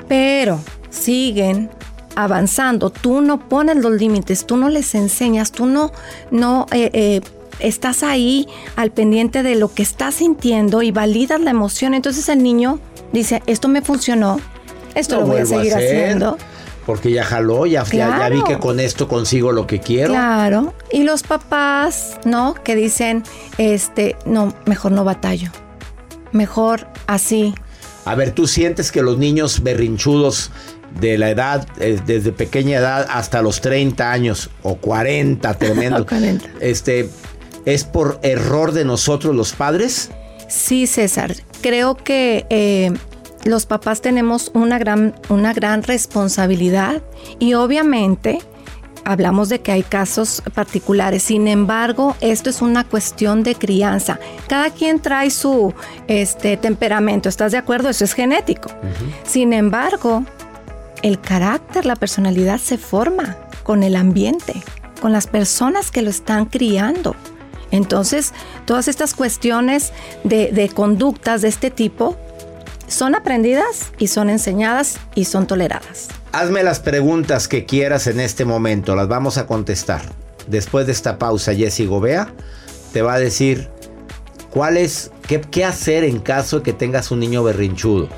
Pero 0.09 0.61
siguen 0.91 1.71
avanzando. 2.17 2.91
Tú 2.91 3.21
no 3.21 3.49
pones 3.49 3.77
los 3.77 3.93
límites, 3.93 4.47
tú 4.47 4.57
no 4.57 4.69
les 4.69 4.95
enseñas, 4.95 5.53
tú 5.53 5.67
no, 5.67 5.93
no 6.31 6.67
eh, 6.73 6.91
eh, 6.93 7.21
estás 7.61 8.03
ahí 8.03 8.49
al 8.77 8.91
pendiente 8.91 9.43
de 9.43 9.55
lo 9.55 9.73
que 9.73 9.83
estás 9.83 10.17
sintiendo 10.17 10.83
y 10.83 10.91
validas 10.91 11.41
la 11.41 11.51
emoción. 11.51 11.95
Entonces 11.95 12.29
el 12.29 12.43
niño 12.43 12.81
dice, 13.13 13.43
esto 13.47 13.69
me 13.69 13.83
funcionó, 13.83 14.41
esto 14.95 15.21
lo, 15.21 15.27
voy 15.27 15.39
a 15.41 15.47
seguir 15.47 15.75
haciendo. 15.75 16.37
Porque 16.87 17.13
ya 17.13 17.23
jaló, 17.23 17.67
ya, 17.67 17.85
ya- 17.85 18.19
ya 18.19 18.29
vi 18.31 18.43
que 18.43 18.59
con 18.59 18.81
esto 18.81 19.07
consigo 19.07 19.53
lo 19.53 19.67
que 19.69 19.79
quiero. 19.79 20.11
Claro. 20.13 20.75
Y 20.91 21.05
los 21.05 21.23
papás, 21.23 22.19
¿no? 22.25 22.55
Que 22.55 22.75
dicen, 22.75 23.23
este, 23.59 24.17
no, 24.25 24.53
mejor 24.67 24.91
no 24.91 25.05
batallo. 25.05 25.51
Mejor 26.33 26.89
así. 27.07 27.55
A 28.11 28.17
ver, 28.17 28.33
¿tú 28.33 28.49
sientes 28.49 28.91
que 28.91 29.03
los 29.03 29.19
niños 29.19 29.63
berrinchudos 29.63 30.51
de 31.01 31.17
la 31.17 31.31
edad, 31.31 31.65
eh, 31.79 32.01
desde 32.05 32.33
pequeña 32.33 32.79
edad 32.79 33.07
hasta 33.09 33.41
los 33.41 33.61
30 33.61 34.11
años 34.11 34.51
o 34.65 34.79
40, 34.79 35.55
tremendo, 35.59 36.03
O 36.03 36.07
40. 36.07 36.51
este, 36.61 37.09
¿Es 37.67 37.85
por 37.85 38.19
error 38.25 38.73
de 38.73 38.85
nosotros 38.85 39.37
los 39.37 39.53
padres? 39.53 40.11
Sí, 40.49 40.89
César. 40.89 41.37
Creo 41.61 41.97
que 41.97 42.47
eh, 42.51 42.91
los 43.45 43.67
papás 43.67 44.01
tenemos 44.01 44.51
una 44.55 44.81
gran, 44.81 45.15
una 45.29 45.53
gran 45.53 45.85
responsabilidad 45.85 47.03
y 47.39 47.55
obviamente 47.55 48.41
hablamos 49.05 49.49
de 49.49 49.61
que 49.61 49.73
hay 49.73 49.83
casos 49.83 50.43
particulares. 50.55 51.23
Sin 51.23 51.49
embargo, 51.49 52.17
esto 52.21 52.51
es 52.51 52.63
una 52.63 52.85
cuestión 52.85 53.43
de 53.43 53.55
crianza. 53.55 54.19
Cada 54.49 54.71
quien 54.71 55.01
trae 55.01 55.31
su 55.31 55.75
este, 56.07 56.57
temperamento. 56.57 57.29
¿Estás 57.29 57.53
de 57.53 57.59
acuerdo? 57.59 57.89
Eso 57.89 58.05
es 58.05 58.13
genético. 58.13 58.71
Sin 59.25 59.53
embargo, 59.53 60.25
el 61.03 61.21
carácter, 61.21 61.87
la 61.87 61.97
personalidad 61.97 62.59
se 62.59 62.79
forma 62.79 63.37
con 63.63 63.83
el 63.83 63.97
ambiente, 63.97 64.55
con 65.01 65.13
las 65.13 65.27
personas 65.27 65.91
que 65.91 66.03
lo 66.03 66.11
están 66.11 66.47
criando. 66.47 67.15
Entonces, 67.71 68.35
todas 68.65 68.89
estas 68.89 69.15
cuestiones 69.15 69.93
de, 70.25 70.51
de 70.53 70.69
conductas 70.69 71.43
de 71.43 71.49
este 71.49 71.71
tipo 71.71 72.17
son 72.91 73.15
aprendidas 73.15 73.93
y 73.99 74.09
son 74.09 74.29
enseñadas 74.29 74.99
y 75.15 75.25
son 75.25 75.47
toleradas. 75.47 76.09
Hazme 76.33 76.63
las 76.63 76.81
preguntas 76.81 77.49
que 77.49 77.65
quieras 77.65 78.07
en 78.07 78.21
este 78.21 78.45
momento, 78.45 78.95
las 78.97 79.09
vamos 79.09 79.39
a 79.39 79.47
contestar. 79.47 80.03
Después 80.49 80.87
de 80.87 80.93
esta 80.93 81.19
pausa, 81.19 81.55
Jessy 81.55 81.87
Gobea 81.87 82.33
te 82.93 83.03
va 83.03 83.15
a 83.15 83.19
decir 83.21 83.69
cuál 84.51 84.77
es, 84.77 85.13
qué, 85.27 85.41
qué 85.41 85.65
hacer 85.65 86.03
en 86.05 86.19
caso 86.19 86.59
de 86.59 86.63
que 86.65 86.73
tengas 86.73 87.11
un 87.11 87.21
niño 87.21 87.45
berrinchudo. 87.45 88.09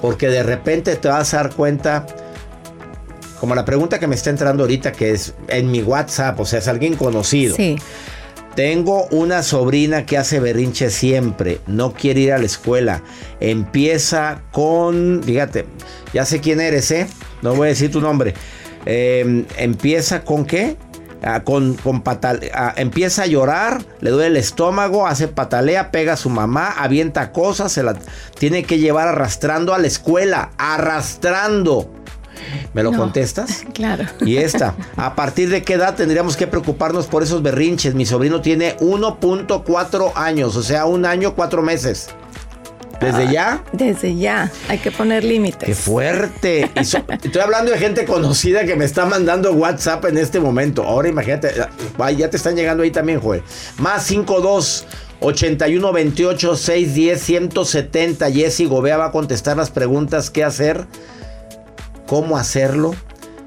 Porque 0.00 0.28
de 0.28 0.42
repente 0.42 0.94
te 0.96 1.08
vas 1.08 1.34
a 1.34 1.38
dar 1.38 1.54
cuenta, 1.54 2.06
como 3.40 3.54
la 3.54 3.64
pregunta 3.64 3.98
que 3.98 4.06
me 4.06 4.14
está 4.14 4.30
entrando 4.30 4.62
ahorita, 4.62 4.92
que 4.92 5.10
es 5.10 5.34
en 5.48 5.70
mi 5.70 5.82
WhatsApp, 5.82 6.38
o 6.38 6.46
sea, 6.46 6.60
es 6.60 6.68
alguien 6.68 6.96
conocido. 6.96 7.56
Sí. 7.56 7.76
Tengo 8.54 9.06
una 9.12 9.42
sobrina 9.42 10.06
que 10.06 10.18
hace 10.18 10.40
berrinche 10.40 10.90
siempre, 10.90 11.60
no 11.66 11.92
quiere 11.92 12.20
ir 12.20 12.32
a 12.32 12.38
la 12.38 12.46
escuela. 12.46 13.02
Empieza 13.38 14.42
con, 14.50 15.22
fíjate, 15.24 15.66
ya 16.12 16.24
sé 16.24 16.40
quién 16.40 16.60
eres, 16.60 16.90
¿eh? 16.90 17.06
No 17.42 17.54
voy 17.54 17.66
a 17.66 17.70
decir 17.70 17.90
tu 17.90 18.00
nombre. 18.00 18.34
Eh, 18.86 19.44
empieza 19.56 20.24
con 20.24 20.44
qué? 20.44 20.76
Ah, 21.22 21.44
con, 21.44 21.74
con 21.74 22.00
patal, 22.00 22.40
ah, 22.54 22.72
empieza 22.78 23.24
a 23.24 23.26
llorar, 23.26 23.84
le 24.00 24.08
duele 24.08 24.28
el 24.28 24.36
estómago, 24.38 25.06
hace 25.06 25.28
patalea, 25.28 25.90
pega 25.90 26.14
a 26.14 26.16
su 26.16 26.30
mamá, 26.30 26.70
avienta 26.70 27.30
cosas, 27.30 27.72
se 27.72 27.82
la 27.82 27.94
tiene 28.38 28.62
que 28.62 28.78
llevar 28.78 29.06
arrastrando 29.06 29.74
a 29.74 29.78
la 29.78 29.86
escuela, 29.86 30.52
arrastrando. 30.56 31.92
¿Me 32.74 32.82
lo 32.82 32.92
No. 32.92 32.98
contestas? 32.98 33.64
Claro. 33.72 34.04
Y 34.20 34.36
esta, 34.36 34.74
¿a 34.96 35.14
partir 35.14 35.48
de 35.50 35.62
qué 35.62 35.74
edad 35.74 35.94
tendríamos 35.94 36.36
que 36.36 36.46
preocuparnos 36.46 37.06
por 37.06 37.22
esos 37.22 37.42
berrinches? 37.42 37.94
Mi 37.94 38.04
sobrino 38.06 38.40
tiene 38.40 38.76
1.4 38.78 40.12
años, 40.14 40.56
o 40.56 40.62
sea, 40.62 40.84
un 40.86 41.04
año, 41.06 41.34
cuatro 41.34 41.62
meses. 41.62 42.08
¿Desde 43.00 43.32
ya? 43.32 43.64
Desde 43.72 44.14
ya, 44.14 44.50
hay 44.68 44.76
que 44.76 44.90
poner 44.92 45.24
límites. 45.24 45.64
¡Qué 45.66 45.74
fuerte! 45.74 46.70
Y 46.78 46.84
so- 46.84 46.98
estoy 47.08 47.40
hablando 47.40 47.72
de 47.72 47.78
gente 47.78 48.04
conocida 48.04 48.66
que 48.66 48.76
me 48.76 48.84
está 48.84 49.06
mandando 49.06 49.52
WhatsApp 49.54 50.04
en 50.04 50.18
este 50.18 50.38
momento. 50.38 50.82
Ahora 50.82 51.08
imagínate, 51.08 51.50
ya 52.18 52.28
te 52.28 52.36
están 52.36 52.56
llegando 52.56 52.82
ahí 52.82 52.90
también, 52.90 53.18
Joel. 53.18 53.42
Más 53.78 54.02
52 54.04 54.84
81 55.20 55.92
28 55.94 56.56
610 56.56 57.22
170. 57.22 58.30
Jessy 58.32 58.66
Gobea 58.66 58.98
va 58.98 59.06
a 59.06 59.12
contestar 59.12 59.56
las 59.56 59.70
preguntas: 59.70 60.28
¿qué 60.28 60.44
hacer? 60.44 60.84
¿Cómo 62.10 62.36
hacerlo? 62.36 62.92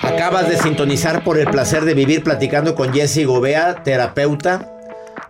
Acabas 0.00 0.48
de 0.48 0.58
sintonizar 0.58 1.24
por 1.24 1.38
el 1.38 1.48
placer 1.48 1.84
de 1.84 1.94
vivir 1.94 2.22
platicando 2.22 2.76
con 2.76 2.92
Jessie 2.92 3.24
Gobea, 3.24 3.82
terapeuta, 3.82 4.72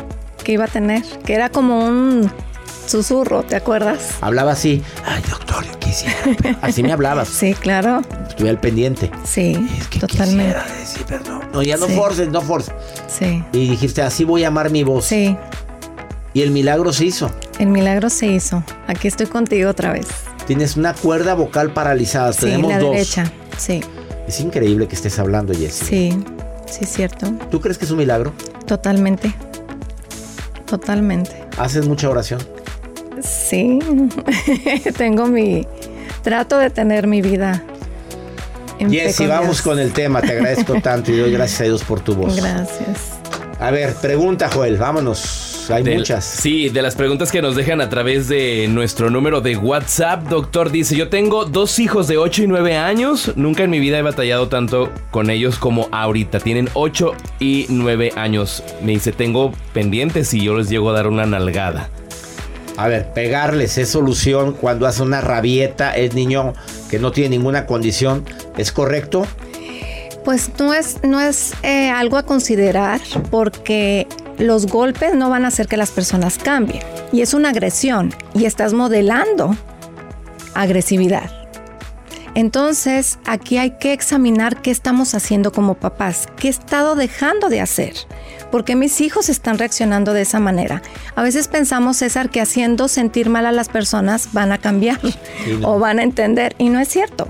que 0.43 0.51
iba 0.51 0.65
a 0.65 0.67
tener, 0.67 1.03
que 1.23 1.33
era 1.33 1.47
como 1.49 1.79
un 1.87 2.29
susurro, 2.85 3.43
¿te 3.43 3.55
acuerdas? 3.55 4.15
Hablaba 4.19 4.51
así. 4.51 4.83
Ay, 5.05 5.23
doctor, 5.29 5.65
yo 5.65 5.79
quisiera. 5.79 6.15
Así 6.61 6.83
me 6.83 6.91
hablabas. 6.91 7.29
Sí, 7.29 7.53
claro. 7.53 8.01
Estuve 8.27 8.49
al 8.49 8.59
pendiente. 8.59 9.09
Sí, 9.23 9.55
totalmente. 9.97 10.57
No, 11.53 11.63
ya 11.63 11.77
no 11.77 11.87
Sí. 11.87 11.95
forces, 11.95 12.29
no 12.29 12.41
forces. 12.41 12.73
Sí, 13.07 13.43
Y 13.53 13.69
dijiste, 13.69 14.01
así 14.01 14.23
voy 14.23 14.43
a 14.43 14.49
amar 14.49 14.69
mi 14.69 14.83
voz. 14.83 15.05
sí. 15.05 15.35
Y 16.33 16.41
el 16.43 16.51
milagro 16.51 16.93
se 16.93 17.05
hizo. 17.05 17.31
El 17.57 17.67
milagro 17.69 18.11
se 18.11 18.27
hizo. 18.27 18.63
Aquí 18.85 19.07
estoy 19.07 19.25
contigo 19.25 19.71
otra 19.71 19.91
vez. 19.93 20.05
Tienes 20.45 20.77
una 20.77 20.93
cuerda 20.93 21.33
vocal 21.33 21.73
paralizada. 21.73 22.31
Sí, 22.31 22.41
Tenemos 22.41 22.69
la 22.71 22.79
dos. 22.79 22.91
derecha. 22.91 23.31
Sí, 23.57 23.81
Es 24.27 24.39
increíble 24.39 24.87
que 24.87 24.93
estés 24.95 25.17
hablando, 25.17 25.53
Jessie. 25.53 25.87
sí, 25.87 26.23
sí, 26.67 26.79
es 26.81 26.89
cierto. 26.89 27.31
¿Tú 27.49 27.59
crees 27.59 27.77
que 27.79 27.85
es 27.85 27.91
un 27.91 27.97
milagro? 27.97 28.33
Totalmente. 28.67 29.33
Totalmente. 30.65 31.31
¿Haces 31.57 31.87
mucha 31.87 32.09
oración? 32.09 32.41
Sí. 33.23 33.79
Tengo 34.97 35.25
mi. 35.27 35.65
Trato 36.23 36.57
de 36.57 36.69
tener 36.69 37.07
mi 37.07 37.21
vida. 37.21 37.63
Con 38.77 39.27
vamos 39.27 39.61
con 39.61 39.79
el 39.79 39.93
tema. 39.93 40.21
Te 40.21 40.31
agradezco 40.31 40.75
tanto 40.81 41.11
y 41.11 41.17
doy 41.17 41.31
gracias 41.31 41.61
a 41.61 41.63
Dios 41.65 41.83
por 41.83 41.99
tu 41.99 42.15
voz. 42.15 42.35
Gracias. 42.35 43.17
A 43.59 43.71
ver, 43.71 43.95
pregunta, 43.95 44.49
Joel. 44.53 44.77
Vámonos. 44.77 45.69
hay 45.71 45.83
muchas. 45.83 46.23
Sí, 46.23 46.69
de 46.69 46.83
las 46.83 46.95
preguntas 46.95 47.31
que 47.31 47.41
nos 47.41 47.55
dejan 47.55 47.81
a 47.81 47.89
través 47.89 48.27
de 48.27 48.67
nuestro 48.69 49.09
número 49.09 49.41
de 49.41 49.57
WhatsApp, 49.57 50.27
doctor 50.27 50.69
dice, 50.69 50.95
yo 50.95 51.09
tengo 51.09 51.45
dos 51.45 51.79
hijos 51.79 52.07
de 52.07 52.17
8 52.17 52.43
y 52.43 52.47
9 52.47 52.77
años, 52.77 53.33
nunca 53.35 53.63
en 53.63 53.71
mi 53.71 53.79
vida 53.79 53.97
he 53.97 54.03
batallado 54.03 54.47
tanto 54.47 54.91
con 55.09 55.31
ellos 55.31 55.57
como 55.57 55.89
ahorita, 55.91 56.39
tienen 56.39 56.69
8 56.75 57.13
y 57.39 57.65
9 57.69 58.13
años. 58.15 58.63
Me 58.83 58.91
dice, 58.91 59.11
tengo 59.11 59.51
pendientes 59.73 60.33
y 60.35 60.43
yo 60.43 60.55
les 60.55 60.69
llego 60.69 60.91
a 60.91 60.93
dar 60.93 61.07
una 61.07 61.25
nalgada. 61.25 61.89
A 62.77 62.87
ver, 62.87 63.11
pegarles 63.11 63.79
es 63.79 63.89
solución 63.89 64.53
cuando 64.53 64.85
hace 64.85 65.01
una 65.01 65.19
rabieta, 65.19 65.97
es 65.97 66.13
niño 66.13 66.53
que 66.91 66.99
no 66.99 67.11
tiene 67.11 67.31
ninguna 67.31 67.65
condición, 67.65 68.23
¿es 68.57 68.71
correcto? 68.71 69.25
Pues 70.25 70.51
no 70.59 70.73
es, 70.73 70.97
no 71.03 71.21
es 71.21 71.53
eh, 71.63 71.89
algo 71.89 72.17
a 72.17 72.23
considerar 72.23 72.99
porque 73.31 74.07
los 74.37 74.67
golpes 74.67 75.15
no 75.15 75.29
van 75.29 75.45
a 75.45 75.47
hacer 75.47 75.67
que 75.67 75.77
las 75.77 75.91
personas 75.91 76.37
cambien. 76.37 76.83
Y 77.11 77.21
es 77.21 77.33
una 77.33 77.49
agresión 77.49 78.13
y 78.33 78.45
estás 78.45 78.73
modelando 78.73 79.55
agresividad. 80.53 81.31
Entonces, 82.37 83.17
aquí 83.25 83.57
hay 83.57 83.71
que 83.79 83.93
examinar 83.93 84.61
qué 84.61 84.69
estamos 84.69 85.15
haciendo 85.15 85.51
como 85.51 85.73
papás, 85.73 86.27
qué 86.37 86.47
he 86.47 86.51
estado 86.51 86.95
dejando 86.95 87.49
de 87.49 87.61
hacer, 87.61 87.93
por 88.51 88.63
qué 88.63 88.75
mis 88.75 89.01
hijos 89.01 89.29
están 89.29 89.57
reaccionando 89.57 90.13
de 90.13 90.21
esa 90.21 90.39
manera. 90.39 90.83
A 91.15 91.23
veces 91.23 91.47
pensamos, 91.47 91.97
César, 91.97 92.29
que 92.29 92.39
haciendo 92.39 92.89
sentir 92.89 93.29
mal 93.31 93.47
a 93.47 93.51
las 93.51 93.69
personas 93.69 94.33
van 94.33 94.51
a 94.51 94.59
cambiar 94.59 94.99
no. 95.59 95.67
o 95.67 95.79
van 95.79 95.97
a 95.97 96.03
entender, 96.03 96.53
y 96.59 96.69
no 96.69 96.79
es 96.79 96.89
cierto. 96.89 97.27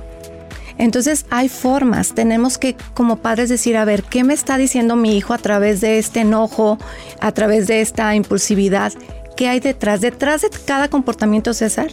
Entonces 0.77 1.25
hay 1.29 1.49
formas, 1.49 2.13
tenemos 2.13 2.57
que 2.57 2.75
como 2.93 3.17
padres 3.17 3.49
decir, 3.49 3.77
a 3.77 3.85
ver, 3.85 4.03
¿qué 4.03 4.23
me 4.23 4.33
está 4.33 4.57
diciendo 4.57 4.95
mi 4.95 5.17
hijo 5.17 5.33
a 5.33 5.37
través 5.37 5.81
de 5.81 5.97
este 5.97 6.21
enojo, 6.21 6.77
a 7.19 7.31
través 7.31 7.67
de 7.67 7.81
esta 7.81 8.13
impulsividad? 8.15 8.93
¿Qué 9.35 9.47
hay 9.47 9.59
detrás? 9.59 10.01
Detrás 10.01 10.41
de 10.41 10.49
cada 10.65 10.87
comportamiento, 10.87 11.53
César, 11.53 11.87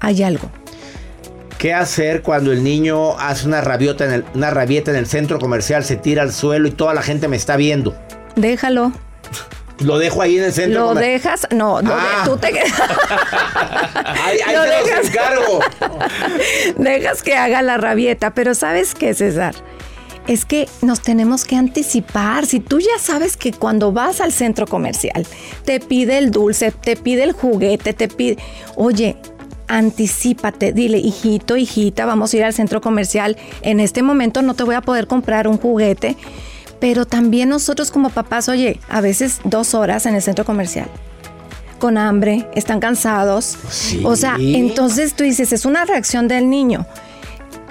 hay 0.00 0.22
algo. 0.22 0.50
¿Qué 1.58 1.72
hacer 1.72 2.22
cuando 2.22 2.52
el 2.52 2.62
niño 2.62 3.18
hace 3.18 3.46
una 3.46 3.60
rabiota 3.60 4.04
en 4.04 4.12
el, 4.12 4.24
una 4.34 4.50
rabieta 4.50 4.90
en 4.90 4.98
el 4.98 5.06
centro 5.06 5.38
comercial, 5.38 5.84
se 5.84 5.96
tira 5.96 6.22
al 6.22 6.32
suelo 6.32 6.68
y 6.68 6.70
toda 6.70 6.92
la 6.92 7.02
gente 7.02 7.28
me 7.28 7.36
está 7.36 7.56
viendo? 7.56 7.96
Déjalo. 8.36 8.92
Lo 9.80 9.98
dejo 9.98 10.22
ahí 10.22 10.38
en 10.38 10.44
el 10.44 10.52
centro 10.52 10.80
Lo 10.80 10.94
dejas, 10.94 11.46
no, 11.50 11.82
no, 11.82 11.92
Ah. 11.92 12.22
tú 12.24 12.36
te 12.38 12.46
Ahí, 12.48 14.38
ahí 14.46 14.54
Lo 14.54 14.62
se 14.62 14.68
los 14.68 14.84
dejas. 14.86 15.06
encargo. 15.08 15.60
dejas 16.78 17.22
que 17.22 17.34
haga 17.36 17.62
la 17.62 17.76
rabieta, 17.76 18.32
pero 18.34 18.54
¿sabes 18.54 18.94
qué, 18.94 19.12
César? 19.14 19.54
Es 20.26 20.44
que 20.44 20.68
nos 20.82 21.02
tenemos 21.02 21.44
que 21.44 21.56
anticipar. 21.56 22.46
Si 22.46 22.58
tú 22.58 22.80
ya 22.80 22.98
sabes 23.00 23.36
que 23.36 23.52
cuando 23.52 23.92
vas 23.92 24.20
al 24.20 24.32
centro 24.32 24.66
comercial 24.66 25.26
te 25.64 25.78
pide 25.78 26.18
el 26.18 26.30
dulce, 26.32 26.72
te 26.72 26.96
pide 26.96 27.22
el 27.22 27.32
juguete, 27.32 27.92
te 27.92 28.08
pide, 28.08 28.38
oye, 28.74 29.16
anticípate, 29.68 30.72
dile, 30.72 30.98
hijito, 30.98 31.56
hijita, 31.56 32.06
vamos 32.06 32.32
a 32.32 32.36
ir 32.38 32.44
al 32.44 32.52
centro 32.54 32.80
comercial. 32.80 33.36
En 33.62 33.78
este 33.78 34.02
momento 34.02 34.42
no 34.42 34.54
te 34.54 34.64
voy 34.64 34.74
a 34.74 34.80
poder 34.80 35.06
comprar 35.06 35.46
un 35.46 35.58
juguete, 35.58 36.16
pero 36.80 37.06
también 37.06 37.48
nosotros 37.48 37.90
como 37.90 38.10
papás, 38.10 38.48
oye, 38.48 38.80
a 38.88 39.00
veces 39.00 39.40
dos 39.44 39.74
horas 39.74 40.06
en 40.06 40.14
el 40.14 40.22
centro 40.22 40.44
comercial 40.44 40.88
con 41.78 41.98
hambre, 41.98 42.48
están 42.54 42.80
cansados. 42.80 43.58
O 44.04 44.16
sea, 44.16 44.36
entonces 44.38 45.14
tú 45.14 45.24
dices, 45.24 45.52
es 45.52 45.64
una 45.64 45.84
reacción 45.84 46.28
del 46.28 46.48
niño. 46.48 46.86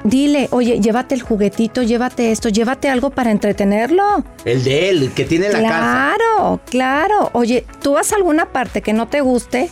Dile, 0.03 0.47
oye, 0.51 0.79
llévate 0.79 1.15
el 1.15 1.23
juguetito, 1.23 1.81
llévate 1.81 2.31
esto, 2.31 2.49
llévate 2.49 2.89
algo 2.89 3.09
para 3.09 3.31
entretenerlo. 3.31 4.23
El 4.45 4.63
de 4.63 4.89
él, 4.89 5.03
el 5.03 5.11
que 5.13 5.25
tiene 5.25 5.47
en 5.47 5.53
la 5.53 5.61
casa. 5.63 6.13
Claro, 6.15 6.61
claro. 6.69 7.29
Oye, 7.33 7.65
tú 7.81 7.93
vas 7.93 8.13
a 8.13 8.17
alguna 8.17 8.45
parte 8.51 8.83
que 8.83 8.93
no 8.93 9.07
te 9.07 9.21
guste, 9.21 9.71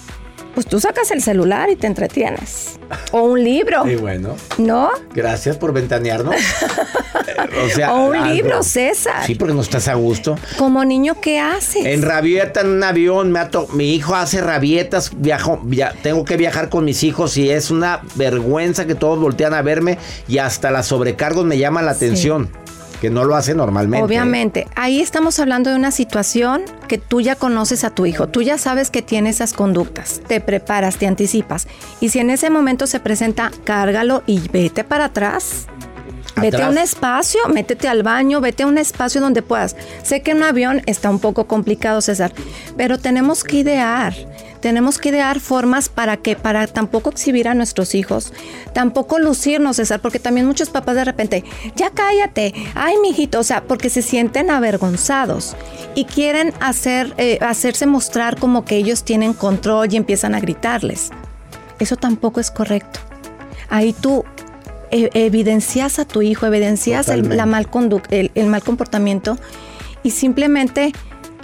pues 0.53 0.65
tú 0.67 0.79
sacas 0.79 1.11
el 1.11 1.21
celular 1.21 1.69
y 1.69 1.75
te 1.75 1.87
entretienes. 1.87 2.79
O 3.11 3.21
un 3.23 3.43
libro, 3.43 3.87
Y 3.89 3.95
bueno, 3.95 4.35
¿no? 4.57 4.89
gracias 5.13 5.57
por 5.57 5.73
ventanearnos. 5.73 6.35
O 7.65 7.69
sea, 7.69 7.93
O 7.93 8.07
un 8.09 8.15
algo. 8.15 8.33
libro, 8.33 8.63
César. 8.63 9.25
Sí, 9.25 9.35
porque 9.35 9.53
no 9.53 9.61
estás 9.61 9.87
a 9.87 9.93
gusto. 9.95 10.37
Como 10.57 10.83
niño, 10.85 11.15
¿qué 11.21 11.39
haces? 11.39 11.85
En 11.85 12.01
rabieta 12.01 12.61
en 12.61 12.67
un 12.67 12.83
avión, 12.83 13.31
me 13.31 13.39
ato- 13.39 13.67
mi 13.73 13.93
hijo 13.93 14.15
hace 14.15 14.41
rabietas, 14.41 15.11
viajo, 15.15 15.59
via- 15.63 15.93
tengo 16.03 16.25
que 16.25 16.37
viajar 16.37 16.69
con 16.69 16.85
mis 16.85 17.03
hijos 17.03 17.37
y 17.37 17.49
es 17.49 17.71
una 17.71 18.01
vergüenza 18.15 18.85
que 18.85 18.95
todos 18.95 19.19
voltean 19.19 19.53
a 19.53 19.61
verme 19.61 19.97
y 20.27 20.39
hasta 20.39 20.71
las 20.71 20.87
sobrecargos 20.87 21.45
me 21.45 21.57
llaman 21.57 21.85
la 21.85 21.91
atención, 21.91 22.49
que 23.03 23.09
no 23.09 23.25
lo 23.25 23.35
hace 23.35 23.53
normalmente. 23.53 24.01
Obviamente, 24.01 24.65
ahí 24.75 25.01
estamos 25.01 25.37
hablando 25.37 25.69
de 25.69 25.75
una 25.75 25.91
situación 25.91 26.61
que 26.87 26.97
tú 26.97 27.19
ya 27.19 27.35
conoces 27.35 27.83
a 27.83 27.89
tu 27.89 28.05
hijo, 28.05 28.29
tú 28.29 28.41
ya 28.41 28.57
sabes 28.57 28.89
que 28.91 29.01
tiene 29.01 29.29
esas 29.29 29.51
conductas, 29.51 30.21
te 30.25 30.39
preparas, 30.39 30.95
te 30.95 31.05
anticipas. 31.05 31.67
Y 31.99 32.07
si 32.07 32.19
en 32.19 32.29
ese 32.29 32.49
momento 32.49 32.87
se 32.87 33.01
presenta, 33.01 33.51
cárgalo 33.65 34.23
y 34.25 34.47
vete 34.47 34.85
para 34.85 35.05
atrás. 35.05 35.67
Vete 36.37 36.55
a 36.55 36.59
Atrás. 36.59 36.71
un 36.71 36.77
espacio, 36.77 37.41
métete 37.53 37.89
al 37.89 38.03
baño, 38.03 38.39
vete 38.39 38.63
a 38.63 38.67
un 38.67 38.77
espacio 38.77 39.19
donde 39.19 39.41
puedas. 39.41 39.75
Sé 40.01 40.21
que 40.21 40.31
en 40.31 40.37
un 40.37 40.43
avión 40.43 40.81
está 40.85 41.09
un 41.09 41.19
poco 41.19 41.45
complicado, 41.45 41.99
César, 41.99 42.31
pero 42.77 42.97
tenemos 42.99 43.43
que 43.43 43.57
idear. 43.57 44.13
Tenemos 44.63 44.97
que 44.97 45.09
idear 45.09 45.41
formas 45.41 45.89
para 45.89 46.15
que, 46.15 46.37
para 46.37 46.67
tampoco 46.67 47.09
exhibir 47.09 47.49
a 47.49 47.53
nuestros 47.53 47.95
hijos, 47.95 48.31
tampoco 48.73 49.19
lucirnos, 49.19 49.75
César, 49.75 49.99
porque 49.99 50.19
también 50.19 50.47
muchos 50.47 50.69
papás 50.69 50.95
de 50.95 51.03
repente, 51.03 51.43
ya 51.75 51.89
cállate, 51.89 52.53
ay, 52.73 52.95
mijito, 53.01 53.39
o 53.41 53.43
sea, 53.43 53.65
porque 53.65 53.89
se 53.89 54.01
sienten 54.01 54.49
avergonzados 54.49 55.57
y 55.95 56.05
quieren 56.05 56.53
hacer, 56.61 57.13
eh, 57.17 57.39
hacerse 57.41 57.87
mostrar 57.87 58.39
como 58.39 58.63
que 58.63 58.77
ellos 58.77 59.03
tienen 59.03 59.33
control 59.33 59.89
y 59.91 59.97
empiezan 59.97 60.33
a 60.33 60.39
gritarles. 60.39 61.09
Eso 61.79 61.97
tampoco 61.97 62.39
es 62.39 62.49
correcto. 62.49 63.01
Ahí 63.67 63.91
tú 63.91 64.23
e- 64.91 65.09
evidencias 65.13 65.99
a 65.99 66.05
tu 66.05 66.21
hijo, 66.21 66.45
evidencias 66.45 67.09
el, 67.09 67.35
la 67.35 67.45
mal 67.45 67.69
conduc- 67.69 68.07
el, 68.11 68.31
el 68.33 68.45
mal 68.47 68.63
comportamiento 68.63 69.37
y 70.03 70.11
simplemente 70.11 70.93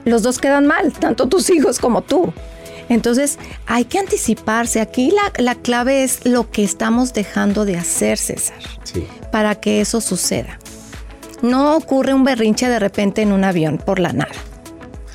los 0.06 0.24
dos 0.24 0.40
quedan 0.40 0.68
mal, 0.68 0.94
tanto 0.94 1.28
tus 1.28 1.50
hijos 1.50 1.80
como 1.80 2.02
tú. 2.02 2.32
Entonces 2.90 3.38
hay 3.68 3.86
que 3.86 4.00
anticiparse. 4.00 4.82
Aquí 4.82 5.12
la, 5.12 5.32
la 5.44 5.56
clave 5.56 6.04
es 6.04 6.26
lo 6.26 6.50
que 6.52 6.64
estamos 6.64 7.14
dejando 7.14 7.64
de 7.66 7.78
hacer, 7.78 8.18
César, 8.18 8.58
Sí. 8.84 9.06
para 9.32 9.56
que 9.56 9.80
eso 9.82 10.02
suceda. 10.02 10.60
No 11.42 11.76
ocurre 11.78 12.14
un 12.14 12.24
berrinche 12.26 12.68
de 12.68 12.80
repente 12.80 13.22
en 13.22 13.32
un 13.32 13.44
avión 13.46 13.78
por 13.78 14.00
la 14.00 14.12
nada. 14.12 14.32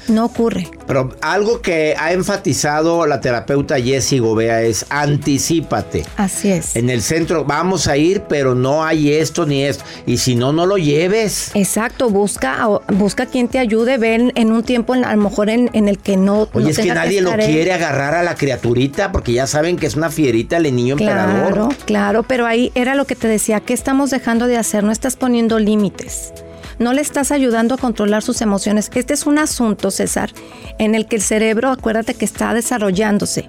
No 0.08 0.26
ocurre. 0.26 0.68
Pero 0.86 1.14
algo 1.22 1.60
que 1.62 1.94
ha 1.98 2.12
enfatizado 2.12 3.06
la 3.06 3.20
terapeuta 3.20 3.80
Jessie 3.80 4.20
Gobea 4.20 4.62
es 4.62 4.84
anticípate. 4.90 6.04
Así 6.16 6.50
es. 6.50 6.76
En 6.76 6.90
el 6.90 7.02
centro 7.02 7.44
vamos 7.44 7.88
a 7.88 7.96
ir, 7.96 8.22
pero 8.28 8.54
no 8.54 8.84
hay 8.84 9.12
esto 9.12 9.46
ni 9.46 9.64
esto. 9.64 9.84
Y 10.06 10.18
si 10.18 10.34
no, 10.34 10.52
no 10.52 10.66
lo 10.66 10.76
lleves. 10.76 11.50
Exacto, 11.54 12.10
busca, 12.10 12.68
busca 12.92 13.26
quien 13.26 13.48
te 13.48 13.58
ayude, 13.58 13.96
ven 13.98 14.32
en 14.34 14.52
un 14.52 14.62
tiempo 14.62 14.94
en- 14.94 15.04
a 15.04 15.14
lo 15.16 15.22
mejor 15.22 15.48
en, 15.48 15.70
en 15.72 15.88
el 15.88 15.98
que 15.98 16.16
no. 16.16 16.48
Oye, 16.52 16.64
no 16.64 16.68
es 16.70 16.78
que 16.78 16.92
nadie 16.94 17.22
lo 17.22 17.32
quiere 17.32 17.72
agarrar 17.72 18.14
a 18.14 18.22
la 18.22 18.34
criaturita 18.34 19.10
porque 19.12 19.32
ya 19.32 19.46
saben 19.46 19.76
que 19.76 19.86
es 19.86 19.96
una 19.96 20.10
fierita 20.10 20.56
el 20.58 20.74
niño 20.74 20.92
emperador. 20.94 21.52
Claro, 21.52 21.68
claro, 21.86 22.22
pero 22.24 22.46
ahí 22.46 22.70
era 22.74 22.94
lo 22.94 23.06
que 23.06 23.16
te 23.16 23.26
decía, 23.28 23.60
¿qué 23.60 23.72
estamos 23.72 24.10
dejando 24.10 24.46
de 24.46 24.56
hacer? 24.58 24.84
No 24.84 24.92
estás 24.92 25.16
poniendo 25.16 25.58
límites. 25.58 26.32
No 26.78 26.92
le 26.92 27.00
estás 27.00 27.30
ayudando 27.30 27.74
a 27.74 27.78
controlar 27.78 28.22
sus 28.22 28.40
emociones. 28.40 28.90
Este 28.94 29.14
es 29.14 29.26
un 29.26 29.38
asunto, 29.38 29.90
César, 29.90 30.30
en 30.78 30.94
el 30.94 31.06
que 31.06 31.16
el 31.16 31.22
cerebro, 31.22 31.70
acuérdate 31.70 32.14
que 32.14 32.24
está 32.24 32.54
desarrollándose. 32.54 33.46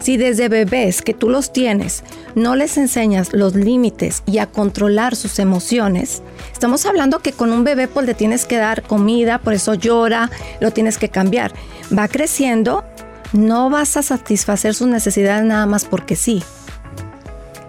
Si 0.00 0.16
desde 0.16 0.48
bebés 0.48 1.02
que 1.02 1.12
tú 1.12 1.28
los 1.28 1.52
tienes, 1.52 2.04
no 2.36 2.54
les 2.54 2.78
enseñas 2.78 3.32
los 3.32 3.56
límites 3.56 4.22
y 4.26 4.38
a 4.38 4.46
controlar 4.46 5.16
sus 5.16 5.40
emociones, 5.40 6.22
estamos 6.52 6.86
hablando 6.86 7.18
que 7.18 7.32
con 7.32 7.52
un 7.52 7.64
bebé 7.64 7.88
pues 7.88 8.06
le 8.06 8.14
tienes 8.14 8.44
que 8.44 8.58
dar 8.58 8.82
comida, 8.82 9.38
por 9.38 9.54
eso 9.54 9.74
llora, 9.74 10.30
lo 10.60 10.70
tienes 10.70 10.98
que 10.98 11.08
cambiar. 11.08 11.52
Va 11.96 12.06
creciendo, 12.06 12.84
no 13.32 13.70
vas 13.70 13.96
a 13.96 14.02
satisfacer 14.02 14.74
sus 14.74 14.86
necesidades 14.86 15.44
nada 15.44 15.66
más 15.66 15.84
porque 15.84 16.14
sí. 16.14 16.44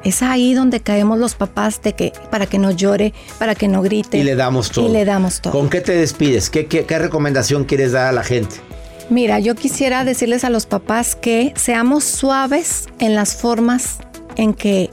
Es 0.03 0.21
ahí 0.23 0.53
donde 0.53 0.79
caemos 0.79 1.19
los 1.19 1.35
papás 1.35 1.81
de 1.81 1.93
que 1.93 2.13
para 2.31 2.45
que 2.45 2.57
no 2.57 2.71
llore, 2.71 3.13
para 3.37 3.55
que 3.55 3.67
no 3.67 3.81
grite. 3.81 4.17
Y 4.17 4.23
le 4.23 4.35
damos 4.35 4.71
todo. 4.71 4.87
Y 4.87 4.91
le 4.91 5.05
damos 5.05 5.41
todo. 5.41 5.53
¿Con 5.53 5.69
qué 5.69 5.81
te 5.81 5.93
despides? 5.93 6.49
¿Qué, 6.49 6.67
qué, 6.67 6.85
qué 6.85 6.99
recomendación 6.99 7.65
quieres 7.65 7.91
dar 7.91 8.07
a 8.07 8.11
la 8.11 8.23
gente? 8.23 8.55
Mira, 9.09 9.39
yo 9.39 9.55
quisiera 9.55 10.05
decirles 10.05 10.43
a 10.43 10.49
los 10.49 10.65
papás 10.65 11.15
que 11.15 11.53
seamos 11.55 12.03
suaves 12.03 12.85
en 12.99 13.15
las 13.15 13.35
formas 13.35 13.97
en 14.35 14.53
que 14.53 14.91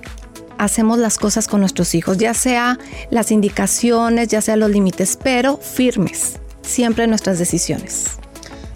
hacemos 0.58 0.98
las 0.98 1.18
cosas 1.18 1.48
con 1.48 1.60
nuestros 1.60 1.94
hijos, 1.94 2.16
ya 2.16 2.34
sea 2.34 2.78
las 3.10 3.30
indicaciones, 3.30 4.28
ya 4.28 4.40
sea 4.40 4.56
los 4.56 4.70
límites, 4.70 5.18
pero 5.22 5.58
firmes 5.58 6.36
siempre 6.62 7.04
en 7.04 7.10
nuestras 7.10 7.38
decisiones. 7.38 8.06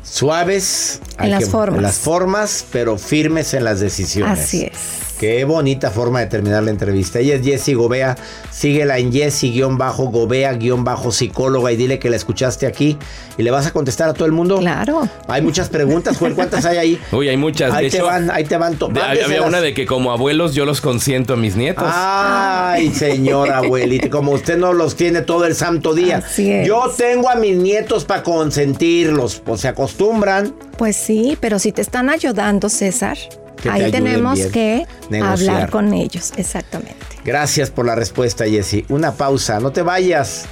Suaves. 0.03 1.01
En 1.19 1.31
las 1.31 1.49
formas. 1.49 1.77
En 1.77 1.83
las 1.83 1.99
formas, 1.99 2.65
pero 2.73 2.99
firmes 2.99 3.55
en 3.55 3.65
las 3.65 3.81
decisiones. 3.81 4.39
Así 4.39 4.65
es. 4.65 5.10
Qué 5.21 5.45
bonita 5.45 5.91
forma 5.91 6.21
de 6.21 6.27
terminar 6.29 6.63
la 6.63 6.71
entrevista. 6.71 7.19
Ella 7.19 7.35
es 7.35 7.43
Jessie 7.45 7.75
Gobea. 7.75 8.17
Síguela 8.51 8.97
en 8.97 9.13
Jessie-Gobea-psicóloga 9.13 11.73
y 11.73 11.77
dile 11.77 11.99
que 11.99 12.09
la 12.09 12.17
escuchaste 12.17 12.67
aquí. 12.67 12.97
¿Y 13.37 13.43
le 13.43 13.51
vas 13.51 13.67
a 13.67 13.71
contestar 13.73 14.09
a 14.09 14.15
todo 14.15 14.25
el 14.25 14.33
mundo? 14.33 14.57
Claro. 14.59 15.07
Hay 15.29 15.43
muchas 15.43 15.69
preguntas, 15.69 16.17
Joel. 16.17 16.35
¿Cuántas 16.35 16.65
hay 16.65 16.79
ahí? 16.79 16.99
Uy, 17.13 17.29
hay 17.29 17.37
muchas. 17.37 17.71
Ahí 17.73 17.85
de 17.85 17.91
te 17.91 17.97
hecho, 17.99 18.07
van, 18.07 18.31
ahí 18.31 18.45
te 18.45 18.57
van. 18.57 18.79
de- 18.79 19.03
había 19.23 19.43
una 19.43 19.61
de 19.61 19.75
que 19.75 19.85
como 19.85 20.11
abuelos 20.11 20.55
yo 20.55 20.65
los 20.65 20.81
consiento 20.81 21.35
a 21.35 21.37
mis 21.37 21.55
nietos. 21.55 21.85
Ay, 21.87 22.89
señora 22.95 23.59
abuelita, 23.59 24.09
como 24.09 24.33
usted 24.33 24.57
no 24.57 24.73
los 24.73 24.97
tiene 24.97 25.21
todo 25.21 25.45
el 25.45 25.55
santo 25.55 25.93
día. 25.95 26.23
Así 26.25 26.51
es. 26.51 26.67
Yo 26.67 26.91
tengo 26.97 27.29
a 27.29 27.35
mis 27.35 27.59
nietos 27.59 28.07
para 28.07 28.23
consentirlos, 28.23 29.43
pues 29.45 29.61
se 29.61 29.69
acostumbran. 29.69 30.55
Pues 30.79 30.97
sí, 30.97 31.37
pero 31.41 31.59
si 31.59 31.73
te 31.73 31.83
están 31.83 32.09
ayudando, 32.09 32.71
César, 32.71 33.19
Que 33.63 33.71
ahí 33.71 33.91
tenemos 33.91 34.35
bien. 34.39 34.51
que 34.53 34.87
Negociar. 35.11 35.51
hablar 35.57 35.71
con 35.71 35.93
ellos, 35.93 36.33
exactamente. 36.37 36.95
Gracias 37.25 37.71
por 37.71 37.87
la 37.87 37.95
respuesta, 37.95 38.45
Jessy. 38.47 38.85
Una 38.89 39.13
pausa, 39.13 39.61
no 39.61 39.71
te 39.73 39.83
vayas. 39.83 40.47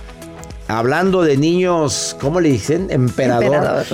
Hablando 0.71 1.23
de 1.23 1.39
niños, 1.39 2.15
¿cómo 2.21 2.41
le 2.41 2.51
dicen? 2.51 2.89
Emperador. 2.91 3.85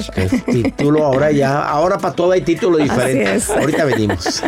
Título 0.51 1.05
ahora 1.05 1.31
ya. 1.31 1.61
Ahora 1.63 1.99
para 1.99 2.15
todo 2.17 2.33
hay 2.33 2.41
título 2.43 2.79
Así 2.79 2.89
diferente. 2.89 3.35
es. 3.37 3.49
Ahorita 3.51 3.85
venimos. 3.85 4.43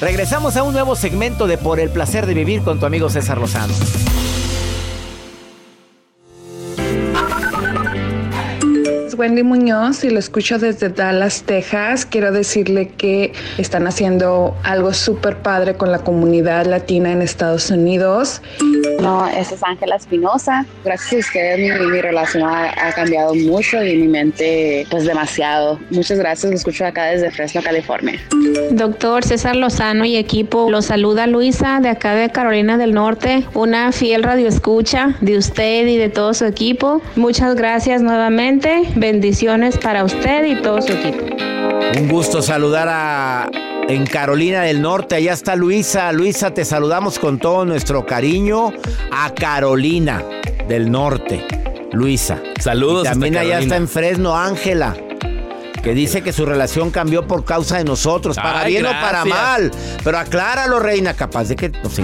Regresamos 0.00 0.56
a 0.56 0.62
un 0.62 0.72
nuevo 0.72 0.94
segmento 0.94 1.46
de 1.46 1.58
Por 1.58 1.80
el 1.80 1.90
placer 1.90 2.26
de 2.26 2.34
vivir 2.34 2.62
con 2.62 2.78
tu 2.78 2.86
amigo 2.86 3.08
César 3.08 3.38
Lozano. 3.38 3.74
Wendy 9.16 9.42
Muñoz 9.42 10.04
y 10.04 10.10
lo 10.10 10.18
escucho 10.18 10.58
desde 10.58 10.88
Dallas, 10.88 11.42
Texas. 11.42 12.04
Quiero 12.04 12.32
decirle 12.32 12.88
que 12.96 13.32
están 13.58 13.86
haciendo 13.86 14.54
algo 14.62 14.92
súper 14.92 15.38
padre 15.38 15.74
con 15.74 15.90
la 15.90 15.98
comunidad 15.98 16.66
latina 16.66 17.12
en 17.12 17.22
Estados 17.22 17.70
Unidos. 17.70 18.42
No, 19.00 19.26
esa 19.28 19.54
es 19.54 19.62
Ángela 19.62 19.96
Espinosa. 19.96 20.66
Gracias 20.84 21.12
a 21.12 21.16
ustedes 21.18 21.58
mi, 21.58 21.86
mi 21.86 22.00
relación 22.00 22.44
ha, 22.44 22.88
ha 22.88 22.92
cambiado 22.92 23.34
mucho 23.34 23.82
y 23.82 23.96
mi 23.96 24.08
mente 24.08 24.86
pues 24.90 25.04
demasiado. 25.04 25.78
Muchas 25.90 26.18
gracias, 26.18 26.50
lo 26.50 26.56
escucho 26.56 26.84
acá 26.84 27.06
desde 27.06 27.30
Fresno, 27.30 27.62
California. 27.62 28.20
Doctor 28.70 29.24
César 29.24 29.56
Lozano 29.56 30.04
y 30.04 30.16
equipo, 30.16 30.70
los 30.70 30.86
saluda 30.86 31.26
Luisa 31.26 31.80
de 31.80 31.88
acá 31.88 32.14
de 32.14 32.30
Carolina 32.30 32.76
del 32.76 32.94
Norte, 32.94 33.44
una 33.54 33.92
fiel 33.92 34.22
radioescucha 34.22 35.16
de 35.20 35.38
usted 35.38 35.86
y 35.86 35.96
de 35.96 36.08
todo 36.08 36.34
su 36.34 36.44
equipo. 36.44 37.00
Muchas 37.16 37.54
gracias 37.54 38.02
nuevamente, 38.02 38.82
bendiciones 39.06 39.78
para 39.78 40.02
usted 40.02 40.44
y 40.44 40.56
todo 40.62 40.82
su 40.82 40.92
equipo. 40.92 41.24
Un 41.96 42.08
gusto 42.08 42.42
saludar 42.42 42.88
a 42.90 43.48
en 43.88 44.04
Carolina 44.04 44.62
del 44.62 44.82
Norte. 44.82 45.14
Allá 45.14 45.32
está 45.32 45.54
Luisa. 45.54 46.10
Luisa, 46.10 46.52
te 46.52 46.64
saludamos 46.64 47.20
con 47.20 47.38
todo 47.38 47.64
nuestro 47.64 48.04
cariño 48.04 48.72
a 49.12 49.32
Carolina 49.32 50.24
del 50.66 50.90
Norte. 50.90 51.44
Luisa. 51.92 52.42
Saludos 52.58 53.06
Y 53.06 53.10
también 53.10 53.36
hasta 53.36 53.46
allá 53.46 53.60
está 53.60 53.76
en 53.76 53.86
Fresno 53.86 54.36
Ángela. 54.36 54.96
Que 55.86 55.94
dice 55.94 56.20
que 56.20 56.32
su 56.32 56.44
relación 56.44 56.90
cambió 56.90 57.28
por 57.28 57.44
causa 57.44 57.78
de 57.78 57.84
nosotros, 57.84 58.34
para 58.34 58.62
Ay, 58.62 58.72
bien 58.72 58.86
o 58.86 58.90
para 58.90 59.24
mal. 59.24 59.70
Pero 60.02 60.18
acláralo, 60.18 60.80
reina, 60.80 61.14
capaz 61.14 61.44
de 61.44 61.54
que 61.54 61.68
nos. 61.68 62.00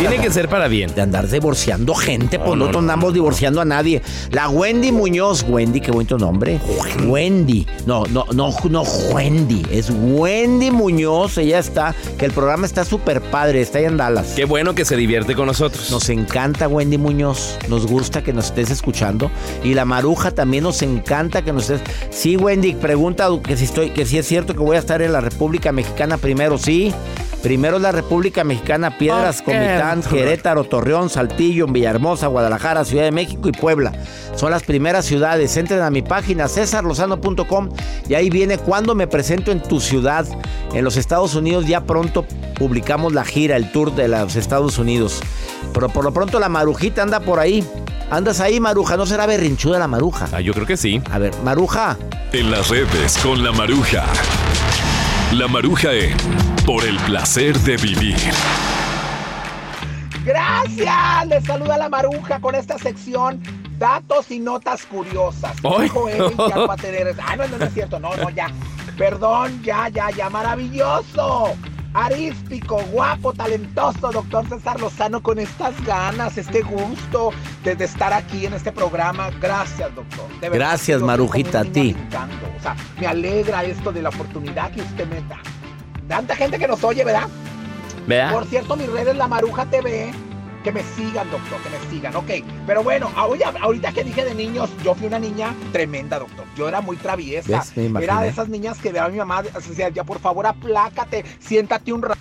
Tiene 0.00 0.18
que 0.18 0.32
ser 0.32 0.48
para 0.48 0.66
bien. 0.66 0.92
De 0.96 1.00
andar 1.00 1.28
divorciando 1.28 1.94
gente, 1.94 2.40
pues 2.40 2.56
no, 2.56 2.72
no 2.72 2.80
andamos 2.80 3.14
divorciando 3.14 3.60
a 3.60 3.64
nadie. 3.64 4.02
La 4.32 4.48
Wendy 4.48 4.90
Muñoz, 4.90 5.44
Wendy, 5.48 5.80
qué 5.80 5.92
bonito 5.92 6.18
nombre. 6.18 6.58
Wendy. 7.06 7.68
No, 7.86 8.04
no, 8.06 8.24
no, 8.32 8.52
no, 8.68 8.82
Wendy. 9.12 9.62
Es 9.70 9.92
Wendy 9.94 10.72
Muñoz. 10.72 11.38
Ella 11.38 11.60
está, 11.60 11.94
que 12.18 12.24
el 12.24 12.32
programa 12.32 12.66
está 12.66 12.84
súper 12.84 13.20
padre, 13.20 13.60
está 13.60 13.78
ahí 13.78 13.84
en 13.84 13.96
Dallas. 13.96 14.32
Qué 14.34 14.44
bueno 14.44 14.74
que 14.74 14.84
se 14.84 14.96
divierte 14.96 15.36
con 15.36 15.46
nosotros. 15.46 15.88
Nos 15.92 16.08
encanta 16.08 16.66
Wendy 16.66 16.98
Muñoz. 16.98 17.58
Nos 17.68 17.86
gusta 17.86 18.24
que 18.24 18.32
nos 18.32 18.46
estés 18.46 18.72
escuchando. 18.72 19.30
Y 19.62 19.74
la 19.74 19.84
Maruja 19.84 20.32
también 20.32 20.64
nos 20.64 20.82
encanta 20.82 21.42
que 21.42 21.52
nos 21.52 21.70
estés. 21.70 21.94
Sí, 22.10 22.36
Wendy, 22.36 22.74
pregunta 22.74 23.19
que 23.42 23.56
si 23.56 23.64
estoy, 23.64 23.90
que 23.90 24.06
si 24.06 24.16
es 24.16 24.26
cierto 24.26 24.54
que 24.54 24.60
voy 24.60 24.76
a 24.76 24.78
estar 24.78 25.02
en 25.02 25.12
la 25.12 25.20
República 25.20 25.72
Mexicana 25.72 26.16
primero. 26.16 26.56
Sí. 26.56 26.94
Primero 27.42 27.78
la 27.78 27.92
República 27.92 28.44
Mexicana, 28.44 28.98
Piedras. 28.98 29.40
Comitán, 29.42 30.02
Querétaro, 30.02 30.64
Torreón, 30.64 31.08
Saltillo, 31.08 31.66
Villahermosa, 31.66 32.26
Guadalajara, 32.26 32.84
Ciudad 32.84 33.04
de 33.04 33.12
México 33.12 33.48
y 33.48 33.52
Puebla. 33.52 33.92
Son 34.36 34.50
las 34.50 34.62
primeras 34.62 35.06
ciudades. 35.06 35.56
Entren 35.56 35.80
a 35.80 35.90
mi 35.90 36.02
página 36.02 36.48
cesarlozano.com 36.48 37.70
y 38.08 38.14
ahí 38.14 38.28
viene 38.30 38.58
cuando 38.58 38.94
me 38.94 39.06
presento 39.06 39.52
en 39.52 39.62
tu 39.62 39.80
ciudad. 39.80 40.26
En 40.74 40.84
los 40.84 40.96
Estados 40.96 41.34
Unidos 41.34 41.66
ya 41.66 41.82
pronto 41.82 42.26
publicamos 42.58 43.12
la 43.14 43.24
gira, 43.24 43.56
el 43.56 43.70
tour 43.72 43.94
de 43.94 44.08
los 44.08 44.36
Estados 44.36 44.78
Unidos. 44.78 45.20
Pero 45.72 45.88
por 45.88 46.04
lo 46.04 46.12
pronto 46.12 46.38
la 46.40 46.48
Marujita 46.48 47.02
anda 47.02 47.20
por 47.20 47.38
ahí. 47.38 47.66
¿Andas 48.10 48.40
ahí, 48.40 48.58
Maruja? 48.58 48.96
¿No 48.96 49.06
será 49.06 49.24
berrinchuda 49.26 49.78
la 49.78 49.86
Maruja? 49.86 50.28
Ah, 50.32 50.40
yo 50.40 50.52
creo 50.52 50.66
que 50.66 50.76
sí. 50.76 51.00
A 51.12 51.18
ver, 51.18 51.32
Maruja. 51.44 51.96
En 52.32 52.50
las 52.50 52.68
redes 52.68 53.16
con 53.18 53.42
la 53.42 53.52
maruja. 53.52 54.04
La 55.32 55.46
maruja 55.46 55.92
en 55.92 56.16
Por 56.66 56.84
el 56.84 56.96
placer 56.98 57.56
de 57.60 57.76
vivir. 57.76 58.16
Gracias, 60.24 61.26
les 61.28 61.44
saluda 61.44 61.78
la 61.78 61.88
Maruja 61.88 62.40
con 62.40 62.54
esta 62.54 62.78
sección 62.78 63.40
datos 63.80 64.30
y 64.30 64.38
notas 64.38 64.84
curiosas. 64.86 65.56
¡Ay! 65.64 65.84
Dijo 65.84 66.08
él, 66.08 66.18
ya 66.36 66.54
no 66.54 66.66
va 66.68 66.74
a 66.74 66.76
tener. 66.76 67.16
Ah, 67.26 67.34
no, 67.34 67.48
no, 67.48 67.58
no 67.58 67.64
es 67.64 67.74
cierto, 67.74 67.98
no, 67.98 68.14
no, 68.14 68.30
ya. 68.30 68.48
Perdón, 68.96 69.62
ya, 69.64 69.88
ya, 69.88 70.10
ya, 70.10 70.28
maravilloso. 70.28 71.54
Arístico, 71.92 72.80
guapo, 72.92 73.32
talentoso, 73.32 74.12
doctor 74.12 74.48
César 74.48 74.80
Lozano, 74.80 75.20
con 75.22 75.38
estas 75.40 75.74
ganas, 75.84 76.38
este 76.38 76.62
gusto 76.62 77.32
de, 77.64 77.74
de 77.74 77.84
estar 77.84 78.12
aquí 78.12 78.46
en 78.46 78.54
este 78.54 78.70
programa. 78.70 79.30
Gracias, 79.40 79.92
doctor. 79.94 80.28
De 80.40 80.48
verdad, 80.48 80.68
Gracias, 80.68 81.02
Marujita, 81.02 81.60
a 81.60 81.64
ti. 81.64 81.96
O 82.58 82.62
sea, 82.62 82.76
me 83.00 83.06
alegra 83.06 83.64
esto 83.64 83.90
de 83.90 84.02
la 84.02 84.10
oportunidad 84.10 84.70
que 84.70 84.82
usted 84.82 85.08
me 85.08 85.20
da. 85.22 85.40
Tanta 86.06 86.36
gente 86.36 86.58
que 86.58 86.68
nos 86.68 86.82
oye, 86.84 87.04
¿verdad? 87.04 87.28
¿Verdad? 88.06 88.32
Por 88.32 88.46
cierto, 88.46 88.76
mis 88.76 88.88
redes 88.90 89.16
La 89.16 89.26
Maruja 89.26 89.66
TV. 89.66 90.12
Que 90.62 90.72
me 90.72 90.82
sigan, 90.82 91.30
doctor, 91.30 91.58
que 91.62 91.70
me 91.70 91.90
sigan, 91.90 92.14
ok. 92.16 92.30
Pero 92.66 92.82
bueno, 92.82 93.10
ahorita, 93.16 93.54
ahorita 93.60 93.92
que 93.92 94.04
dije 94.04 94.24
de 94.24 94.34
niños, 94.34 94.70
yo 94.84 94.94
fui 94.94 95.06
una 95.06 95.18
niña 95.18 95.54
tremenda, 95.72 96.18
doctor. 96.18 96.44
Yo 96.54 96.68
era 96.68 96.82
muy 96.82 96.96
traviesa. 96.98 97.64
Me 97.76 98.02
Era 98.02 98.20
de 98.20 98.28
esas 98.28 98.48
niñas 98.48 98.78
que 98.78 98.92
veía 98.92 99.06
a 99.06 99.08
mi 99.08 99.16
mamá, 99.16 99.42
decía, 99.42 99.88
ya 99.88 100.04
por 100.04 100.18
favor 100.18 100.46
aplácate, 100.46 101.24
siéntate 101.38 101.92
un 101.92 102.02
rato. 102.02 102.20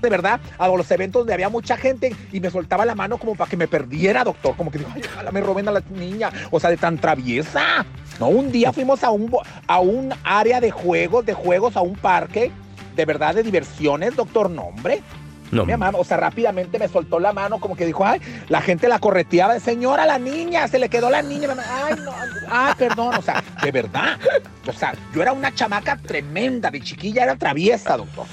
De 0.00 0.10
verdad, 0.10 0.40
a 0.58 0.68
los 0.68 0.88
eventos 0.90 1.20
donde 1.20 1.34
había 1.34 1.48
mucha 1.48 1.76
gente 1.76 2.14
y 2.30 2.38
me 2.38 2.50
soltaba 2.50 2.84
la 2.84 2.94
mano 2.94 3.18
como 3.18 3.34
para 3.34 3.50
que 3.50 3.56
me 3.56 3.66
perdiera, 3.66 4.22
doctor. 4.22 4.54
Como 4.56 4.70
que 4.70 4.78
digo, 4.78 4.90
ay, 4.94 5.02
ojalá 5.10 5.32
me 5.32 5.40
roben 5.40 5.66
a 5.68 5.72
la 5.72 5.82
niña. 5.90 6.30
O 6.52 6.60
sea, 6.60 6.70
de 6.70 6.76
tan 6.76 6.98
traviesa. 6.98 7.84
No, 8.20 8.28
un 8.28 8.52
día 8.52 8.72
fuimos 8.72 9.02
a 9.02 9.10
un, 9.10 9.30
a 9.66 9.80
un 9.80 10.14
área 10.22 10.60
de 10.60 10.70
juegos, 10.70 11.26
de 11.26 11.34
juegos, 11.34 11.76
a 11.76 11.80
un 11.80 11.96
parque, 11.96 12.52
de 12.94 13.04
verdad, 13.04 13.34
de 13.34 13.42
diversiones, 13.42 14.14
doctor. 14.14 14.48
No, 14.48 14.64
hombre. 14.64 15.02
No. 15.50 15.64
Mi 15.64 15.76
mamá, 15.76 15.96
o 15.98 16.04
sea, 16.04 16.16
rápidamente 16.16 16.78
me 16.78 16.88
soltó 16.88 17.20
la 17.20 17.32
mano, 17.32 17.60
como 17.60 17.76
que 17.76 17.86
dijo, 17.86 18.04
ay, 18.04 18.20
la 18.48 18.60
gente 18.60 18.88
la 18.88 18.98
correteaba, 18.98 19.58
señora, 19.60 20.06
la 20.06 20.18
niña, 20.18 20.66
se 20.68 20.78
le 20.78 20.88
quedó 20.88 21.10
la 21.10 21.22
niña, 21.22 21.48
ay, 21.84 21.94
no, 22.04 22.12
ay, 22.50 22.74
perdón, 22.76 23.14
o 23.16 23.22
sea, 23.22 23.42
de 23.62 23.70
verdad, 23.70 24.18
o 24.66 24.72
sea, 24.72 24.94
yo 25.14 25.22
era 25.22 25.32
una 25.32 25.54
chamaca 25.54 25.96
tremenda, 25.96 26.70
de 26.70 26.80
chiquilla 26.80 27.22
era 27.22 27.36
traviesa, 27.36 27.96
doctor. 27.96 28.26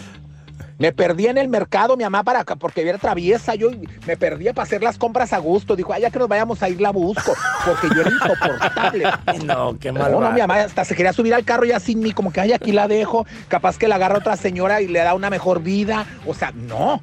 Me 0.83 0.91
perdí 0.91 1.27
en 1.27 1.37
el 1.37 1.47
mercado, 1.47 1.95
mi 1.95 2.03
mamá, 2.03 2.25
para 2.25 2.41
acá, 2.41 2.57
porque 2.57 2.81
era 2.81 2.97
traviesa, 2.97 3.55
yo 3.55 3.69
me 4.05 4.17
perdía 4.17 4.51
para 4.51 4.63
hacer 4.63 4.83
las 4.83 4.97
compras 4.97 5.31
a 5.31 5.37
gusto. 5.37 5.77
Dijo, 5.77 5.93
ay, 5.93 6.01
ya 6.01 6.09
que 6.09 6.19
nos 6.19 6.27
vayamos 6.27 6.61
a 6.61 6.67
ir, 6.67 6.81
la 6.81 6.89
busco, 6.89 7.33
porque 7.65 7.87
yo 7.95 8.01
era 8.01 8.09
insoportable. 8.09 9.05
No, 9.45 9.79
qué 9.79 9.93
No, 9.93 10.09
no, 10.09 10.31
mi 10.33 10.41
mamá 10.41 10.59
hasta 10.59 10.83
se 10.83 10.93
quería 10.93 11.13
subir 11.13 11.33
al 11.33 11.45
carro 11.45 11.63
ya 11.63 11.79
sin 11.79 12.01
mí, 12.01 12.11
como 12.11 12.33
que, 12.33 12.41
ay, 12.41 12.51
aquí 12.51 12.73
la 12.73 12.89
dejo, 12.89 13.25
capaz 13.47 13.77
que 13.77 13.87
la 13.87 13.95
agarra 13.95 14.17
otra 14.17 14.35
señora 14.35 14.81
y 14.81 14.89
le 14.89 14.99
da 14.99 15.13
una 15.13 15.29
mejor 15.29 15.61
vida. 15.61 16.05
O 16.27 16.33
sea, 16.33 16.51
no. 16.51 16.99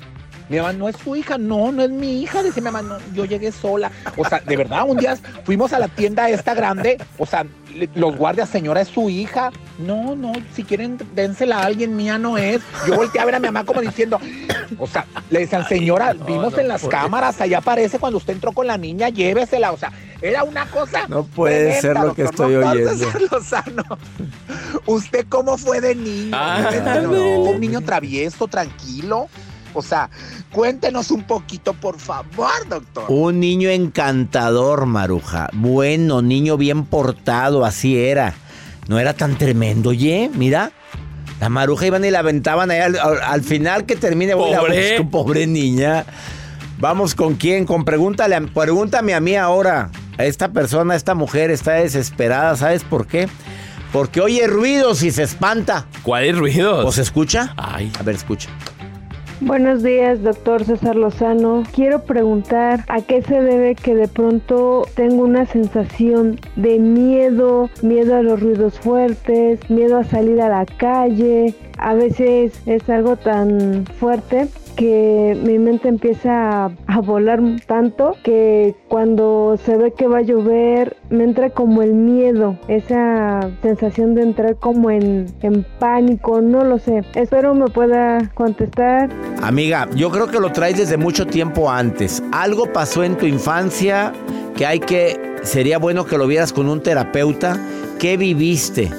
Mi 0.50 0.56
mamá 0.56 0.72
no 0.72 0.88
es 0.88 0.96
su 0.96 1.14
hija, 1.14 1.38
no, 1.38 1.70
no 1.70 1.82
es 1.82 1.90
mi 1.90 2.22
hija. 2.22 2.42
Dice 2.42 2.60
mi 2.60 2.64
mamá, 2.64 2.82
no, 2.82 2.96
yo 3.14 3.24
llegué 3.24 3.52
sola. 3.52 3.92
O 4.16 4.28
sea, 4.28 4.40
de 4.40 4.56
verdad, 4.56 4.82
un 4.84 4.96
día 4.96 5.16
fuimos 5.44 5.72
a 5.72 5.78
la 5.78 5.86
tienda 5.86 6.28
esta 6.28 6.54
grande, 6.54 6.98
o 7.18 7.24
sea, 7.24 7.46
los 7.94 8.16
guardias, 8.16 8.48
señora, 8.48 8.80
es 8.80 8.88
su 8.88 9.08
hija. 9.08 9.52
No, 9.78 10.16
no, 10.16 10.32
si 10.52 10.64
quieren, 10.64 10.98
dénsela 11.14 11.58
a 11.58 11.66
alguien, 11.66 11.94
mía 11.94 12.18
no 12.18 12.36
es. 12.36 12.60
Yo 12.84 12.96
volteé 12.96 13.20
a 13.20 13.24
ver 13.26 13.36
a 13.36 13.38
mi 13.38 13.46
mamá 13.46 13.64
como 13.64 13.80
diciendo, 13.80 14.18
o 14.76 14.88
sea, 14.88 15.06
le 15.30 15.38
decían, 15.38 15.68
señora, 15.68 16.14
vimos 16.14 16.58
en 16.58 16.66
las 16.66 16.82
cámaras, 16.82 17.40
allá 17.40 17.58
aparece 17.58 18.00
cuando 18.00 18.18
usted 18.18 18.32
entró 18.32 18.50
con 18.50 18.66
la 18.66 18.76
niña, 18.76 19.08
llévesela. 19.08 19.70
O 19.70 19.78
sea, 19.78 19.92
era 20.20 20.42
una 20.42 20.66
cosa. 20.66 21.06
No 21.06 21.22
puede 21.22 21.80
ser 21.80 21.96
lo 21.96 22.12
que 22.12 22.22
estoy 22.24 22.56
oyendo. 22.56 22.90
César 22.90 23.22
Lozano, 23.30 23.84
¿usted 24.86 25.26
cómo 25.28 25.56
fue 25.56 25.80
de 25.80 25.94
niño? 25.94 26.36
Ah, 26.36 26.70
No, 27.02 27.40
un 27.42 27.60
niño 27.60 27.82
travieso, 27.82 28.48
tranquilo. 28.48 29.28
O 29.74 29.82
sea, 29.82 30.10
cuéntenos 30.52 31.10
un 31.10 31.24
poquito, 31.24 31.72
por 31.74 31.98
favor, 31.98 32.50
doctor. 32.68 33.04
Un 33.08 33.40
niño 33.40 33.68
encantador, 33.70 34.86
Maruja. 34.86 35.48
Bueno, 35.52 36.22
niño 36.22 36.56
bien 36.56 36.84
portado, 36.84 37.64
así 37.64 37.96
era. 37.98 38.34
No 38.88 38.98
era 38.98 39.14
tan 39.14 39.36
tremendo, 39.38 39.90
oye, 39.90 40.30
mira. 40.34 40.72
La 41.40 41.48
maruja 41.48 41.86
iban 41.86 42.04
y 42.04 42.10
la 42.10 42.18
aventaban 42.18 42.70
ahí 42.70 42.80
al, 42.80 42.98
al- 42.98 43.20
al 43.22 43.42
final 43.42 43.86
que 43.86 43.96
termine. 43.96 44.34
Pobre. 44.34 44.98
buscar- 44.98 45.10
pobre 45.10 45.46
niña. 45.46 46.04
Vamos 46.78 47.14
con 47.14 47.34
quién, 47.36 47.64
con 47.66 47.84
pregúntale, 47.84 48.34
a- 48.34 48.40
pregúntame 48.42 49.14
a 49.14 49.20
mí 49.20 49.36
ahora. 49.36 49.90
Esta 50.18 50.48
persona, 50.50 50.94
esta 50.96 51.14
mujer 51.14 51.50
está 51.50 51.72
desesperada, 51.74 52.56
¿sabes 52.56 52.84
por 52.84 53.06
qué? 53.06 53.26
Porque 53.92 54.20
oye 54.20 54.46
ruidos 54.46 55.02
y 55.02 55.10
se 55.10 55.22
espanta. 55.22 55.86
¿Cuáles 56.02 56.36
ruidos? 56.36 56.84
¿O 56.84 56.92
se 56.92 57.02
escucha? 57.02 57.54
Ay. 57.56 57.90
A 57.98 58.02
ver, 58.02 58.14
escucha. 58.16 58.48
Buenos 59.42 59.82
días, 59.82 60.22
doctor 60.22 60.64
César 60.64 60.96
Lozano. 60.96 61.62
Quiero 61.74 62.02
preguntar 62.02 62.84
a 62.88 63.00
qué 63.00 63.22
se 63.22 63.40
debe 63.40 63.74
que 63.74 63.94
de 63.94 64.06
pronto 64.06 64.82
tengo 64.94 65.24
una 65.24 65.46
sensación 65.46 66.38
de 66.56 66.78
miedo, 66.78 67.70
miedo 67.80 68.16
a 68.16 68.22
los 68.22 68.38
ruidos 68.38 68.78
fuertes, 68.78 69.58
miedo 69.70 69.96
a 69.96 70.04
salir 70.04 70.42
a 70.42 70.50
la 70.50 70.66
calle. 70.66 71.54
A 71.78 71.94
veces 71.94 72.60
es 72.66 72.86
algo 72.90 73.16
tan 73.16 73.86
fuerte 73.98 74.46
que 74.70 75.38
mi 75.44 75.58
mente 75.58 75.88
empieza 75.88 76.66
a, 76.86 77.00
volar 77.00 77.40
tanto 77.66 78.16
que 78.22 78.74
cuando 78.88 79.58
se 79.64 79.76
ve 79.76 79.92
que 79.92 80.06
va 80.06 80.18
a 80.18 80.22
llover 80.22 80.96
me 81.08 81.24
entra 81.24 81.50
como 81.50 81.82
el 81.82 81.94
miedo, 81.94 82.58
esa 82.68 83.50
sensación 83.62 84.14
de 84.14 84.22
entrar 84.22 84.56
como 84.56 84.90
en, 84.90 85.26
en 85.42 85.66
pánico, 85.78 86.40
no 86.40 86.64
lo 86.64 86.78
sé. 86.78 87.02
Espero 87.14 87.54
me 87.54 87.68
pueda 87.68 88.30
contestar. 88.34 89.10
Amiga, 89.42 89.88
yo 89.94 90.10
creo 90.10 90.26
que 90.26 90.40
lo 90.40 90.52
traes 90.52 90.78
desde 90.78 90.96
mucho 90.96 91.26
tiempo 91.26 91.70
antes. 91.70 92.22
Algo 92.32 92.72
pasó 92.72 93.02
en 93.02 93.16
tu 93.16 93.26
infancia 93.26 94.12
que 94.56 94.66
hay 94.66 94.80
que, 94.80 95.18
sería 95.42 95.78
bueno 95.78 96.04
que 96.04 96.18
lo 96.18 96.26
vieras 96.26 96.52
con 96.52 96.68
un 96.68 96.82
terapeuta. 96.82 97.58
¿Qué 97.98 98.16
viviste? 98.16 98.90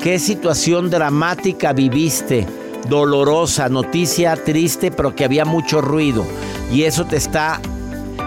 ¿Qué 0.00 0.18
situación 0.18 0.90
dramática 0.90 1.72
viviste? 1.72 2.46
Dolorosa, 2.88 3.68
noticia 3.68 4.36
triste, 4.36 4.90
pero 4.90 5.14
que 5.14 5.24
había 5.24 5.44
mucho 5.44 5.80
ruido. 5.80 6.24
Y 6.72 6.84
eso 6.84 7.04
te 7.04 7.16
está 7.16 7.60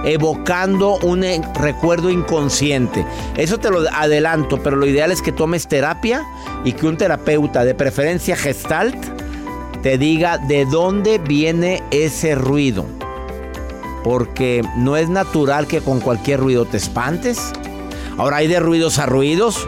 evocando 0.03 0.97
un 0.97 1.23
eh, 1.23 1.41
recuerdo 1.55 2.09
inconsciente. 2.09 3.05
Eso 3.37 3.57
te 3.57 3.69
lo 3.69 3.81
adelanto, 3.91 4.61
pero 4.63 4.75
lo 4.75 4.85
ideal 4.85 5.11
es 5.11 5.21
que 5.21 5.31
tomes 5.31 5.67
terapia 5.67 6.25
y 6.63 6.73
que 6.73 6.87
un 6.87 6.97
terapeuta, 6.97 7.63
de 7.63 7.75
preferencia 7.75 8.35
gestalt, 8.35 8.95
te 9.81 9.97
diga 9.97 10.37
de 10.37 10.65
dónde 10.65 11.17
viene 11.17 11.83
ese 11.91 12.35
ruido. 12.35 12.85
Porque 14.03 14.63
no 14.77 14.97
es 14.97 15.09
natural 15.09 15.67
que 15.67 15.81
con 15.81 15.99
cualquier 15.99 16.39
ruido 16.39 16.65
te 16.65 16.77
espantes. 16.77 17.51
Ahora 18.17 18.37
hay 18.37 18.47
de 18.47 18.59
ruidos 18.59 18.99
a 18.99 19.05
ruidos. 19.05 19.67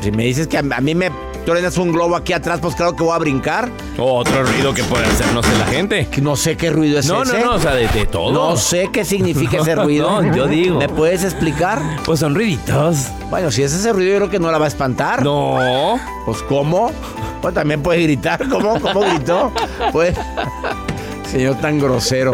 Si 0.00 0.12
me 0.12 0.24
dices 0.24 0.46
que 0.46 0.58
a, 0.58 0.60
a 0.60 0.80
mí 0.80 0.94
me 0.94 1.10
truenas 1.44 1.76
un 1.78 1.92
globo 1.92 2.16
aquí 2.16 2.32
atrás, 2.32 2.58
pues 2.60 2.74
claro 2.74 2.96
que 2.96 3.02
voy 3.04 3.14
a 3.14 3.18
brincar. 3.18 3.70
O 3.98 4.14
otro 4.18 4.42
ruido 4.44 4.72
que 4.74 4.82
puede 4.84 5.04
hacer, 5.04 5.26
no 5.32 5.42
sé, 5.42 5.56
la 5.58 5.66
gente. 5.66 6.08
No 6.22 6.36
sé 6.36 6.56
qué 6.56 6.70
ruido 6.70 6.98
es 6.98 7.06
No, 7.06 7.22
ese. 7.22 7.38
no, 7.40 7.44
no, 7.46 7.52
o 7.54 7.58
sea, 7.58 7.74
de, 7.74 7.86
de 7.88 8.06
todo. 8.06 8.32
No 8.32 8.56
sé 8.56 8.88
qué 8.92 9.04
significa 9.04 9.58
ese 9.58 9.74
ruido. 9.76 10.22
No, 10.22 10.34
yo 10.34 10.46
digo. 10.46 10.78
¿Me 10.78 10.88
puedes 10.88 11.22
explicar? 11.24 11.80
Pues 12.04 12.20
son 12.20 12.34
ruiditos. 12.34 13.08
Bueno, 13.30 13.50
si 13.50 13.62
es 13.62 13.72
ese 13.72 13.92
ruido, 13.92 14.12
yo 14.12 14.16
creo 14.18 14.30
que 14.30 14.38
no 14.38 14.50
la 14.50 14.58
va 14.58 14.64
a 14.64 14.68
espantar. 14.68 15.22
No. 15.22 15.98
Pues, 16.24 16.42
¿cómo? 16.42 16.92
Pues 17.42 17.54
también 17.54 17.82
puede 17.82 18.02
gritar. 18.02 18.48
¿Cómo? 18.48 18.80
¿Cómo 18.80 19.00
gritó? 19.00 19.52
Pues. 19.92 20.14
Señor 21.30 21.56
tan 21.60 21.78
grosero. 21.78 22.32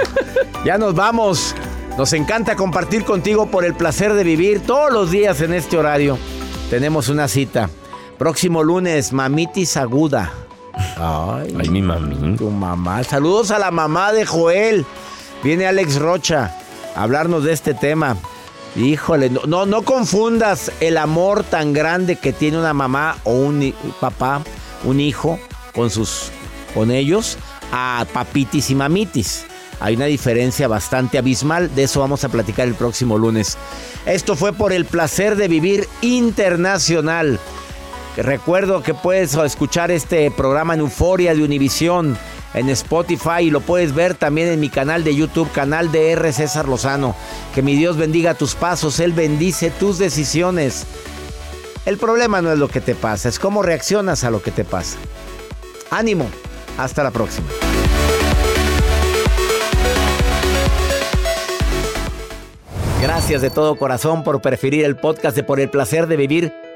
Ya 0.65 0.79
nos 0.79 0.95
vamos. 0.95 1.55
Nos 1.99 2.13
encanta 2.13 2.55
compartir 2.57 3.05
contigo 3.05 3.47
por 3.51 3.65
el 3.65 3.75
placer 3.75 4.15
de 4.15 4.25
vivir 4.25 4.61
todos 4.61 4.93
los 4.93 5.11
días 5.11 5.41
en 5.41 5.53
este 5.55 5.77
horario. 5.77 6.19
Tenemos 6.71 7.09
una 7.09 7.27
cita. 7.29 7.69
Próximo 8.21 8.63
lunes, 8.63 9.15
mamitis 9.15 9.79
aguda. 9.79 10.31
Ay, 10.99 11.57
Ay, 11.59 11.71
mi 11.71 11.81
mami. 11.81 12.37
tu 12.37 12.51
mamá. 12.51 13.03
Saludos 13.03 13.51
a 13.51 13.59
la 13.59 13.71
mamá 13.71 14.13
de 14.13 14.27
Joel. 14.27 14.85
Viene 15.43 15.67
Alex 15.67 15.97
Rocha 15.97 16.55
a 16.95 17.03
hablarnos 17.03 17.45
de 17.45 17.55
este 17.55 17.73
tema. 17.73 18.19
Híjole, 18.77 19.31
no, 19.31 19.41
no, 19.47 19.65
no 19.65 19.81
confundas 19.85 20.71
el 20.81 20.99
amor 20.99 21.45
tan 21.45 21.73
grande 21.73 22.17
que 22.17 22.35
tiene 22.35 22.59
una 22.59 22.75
mamá 22.75 23.17
o 23.25 23.33
un 23.33 23.75
papá, 24.03 24.43
un 24.85 25.01
hijo 25.01 25.39
con 25.75 25.89
sus 25.89 26.31
con 26.75 26.91
ellos 26.91 27.39
a 27.73 28.05
papitis 28.13 28.69
y 28.69 28.75
mamitis. 28.75 29.47
Hay 29.81 29.97
una 29.97 30.05
diferencia 30.05 30.69
bastante 30.69 31.17
abismal, 31.17 31.75
de 31.75 31.85
eso 31.85 32.01
vamos 32.01 32.23
a 32.25 32.29
platicar 32.29 32.69
el 32.69 32.75
próximo 32.75 33.17
lunes. 33.17 33.57
Esto 34.05 34.37
fue 34.37 34.53
por 34.53 34.75
el 34.75 34.85
placer 34.85 35.37
de 35.37 35.49
vivir 35.49 35.89
internacional. 36.03 37.41
Recuerdo 38.17 38.83
que 38.83 38.93
puedes 38.93 39.35
escuchar 39.35 39.91
este 39.91 40.31
programa 40.31 40.75
en 40.75 40.81
Euforia 40.81 41.35
de 41.35 41.43
Univisión 41.43 42.19
en 42.55 42.69
Spotify 42.71 43.43
y 43.43 43.51
lo 43.51 43.61
puedes 43.61 43.95
ver 43.95 44.15
también 44.15 44.49
en 44.49 44.61
mi 44.61 44.69
canal 44.69 45.05
de 45.05 45.15
YouTube, 45.15 45.51
canal 45.53 45.93
de 45.93 46.11
R. 46.13 46.33
César 46.33 46.69
Lozano. 46.69 47.15
Que 47.55 47.63
mi 47.63 47.75
Dios 47.77 47.97
bendiga 47.97 48.35
tus 48.35 48.55
pasos, 48.55 49.01
Él 49.01 49.13
bendice 49.13 49.71
tus 49.71 49.99
decisiones. 49.99 50.87
El 51.87 51.97
problema 51.97 52.43
no 52.43 52.53
es 52.53 52.59
lo 52.59 52.69
que 52.69 52.81
te 52.81 52.95
pasa, 52.95 53.29
es 53.29 53.39
cómo 53.39 53.63
reaccionas 53.63 54.25
a 54.25 54.31
lo 54.31 54.43
que 54.43 54.51
te 54.51 54.65
pasa. 54.65 54.99
Ánimo, 55.91 56.29
hasta 56.77 57.03
la 57.03 57.11
próxima. 57.11 57.47
Gracias 63.01 63.41
de 63.41 63.49
todo 63.49 63.77
corazón 63.77 64.23
por 64.23 64.43
preferir 64.43 64.85
el 64.85 64.97
podcast 64.97 65.35
de 65.35 65.43
Por 65.43 65.59
el 65.59 65.71
placer 65.71 66.07
de 66.07 66.17
vivir 66.17 66.53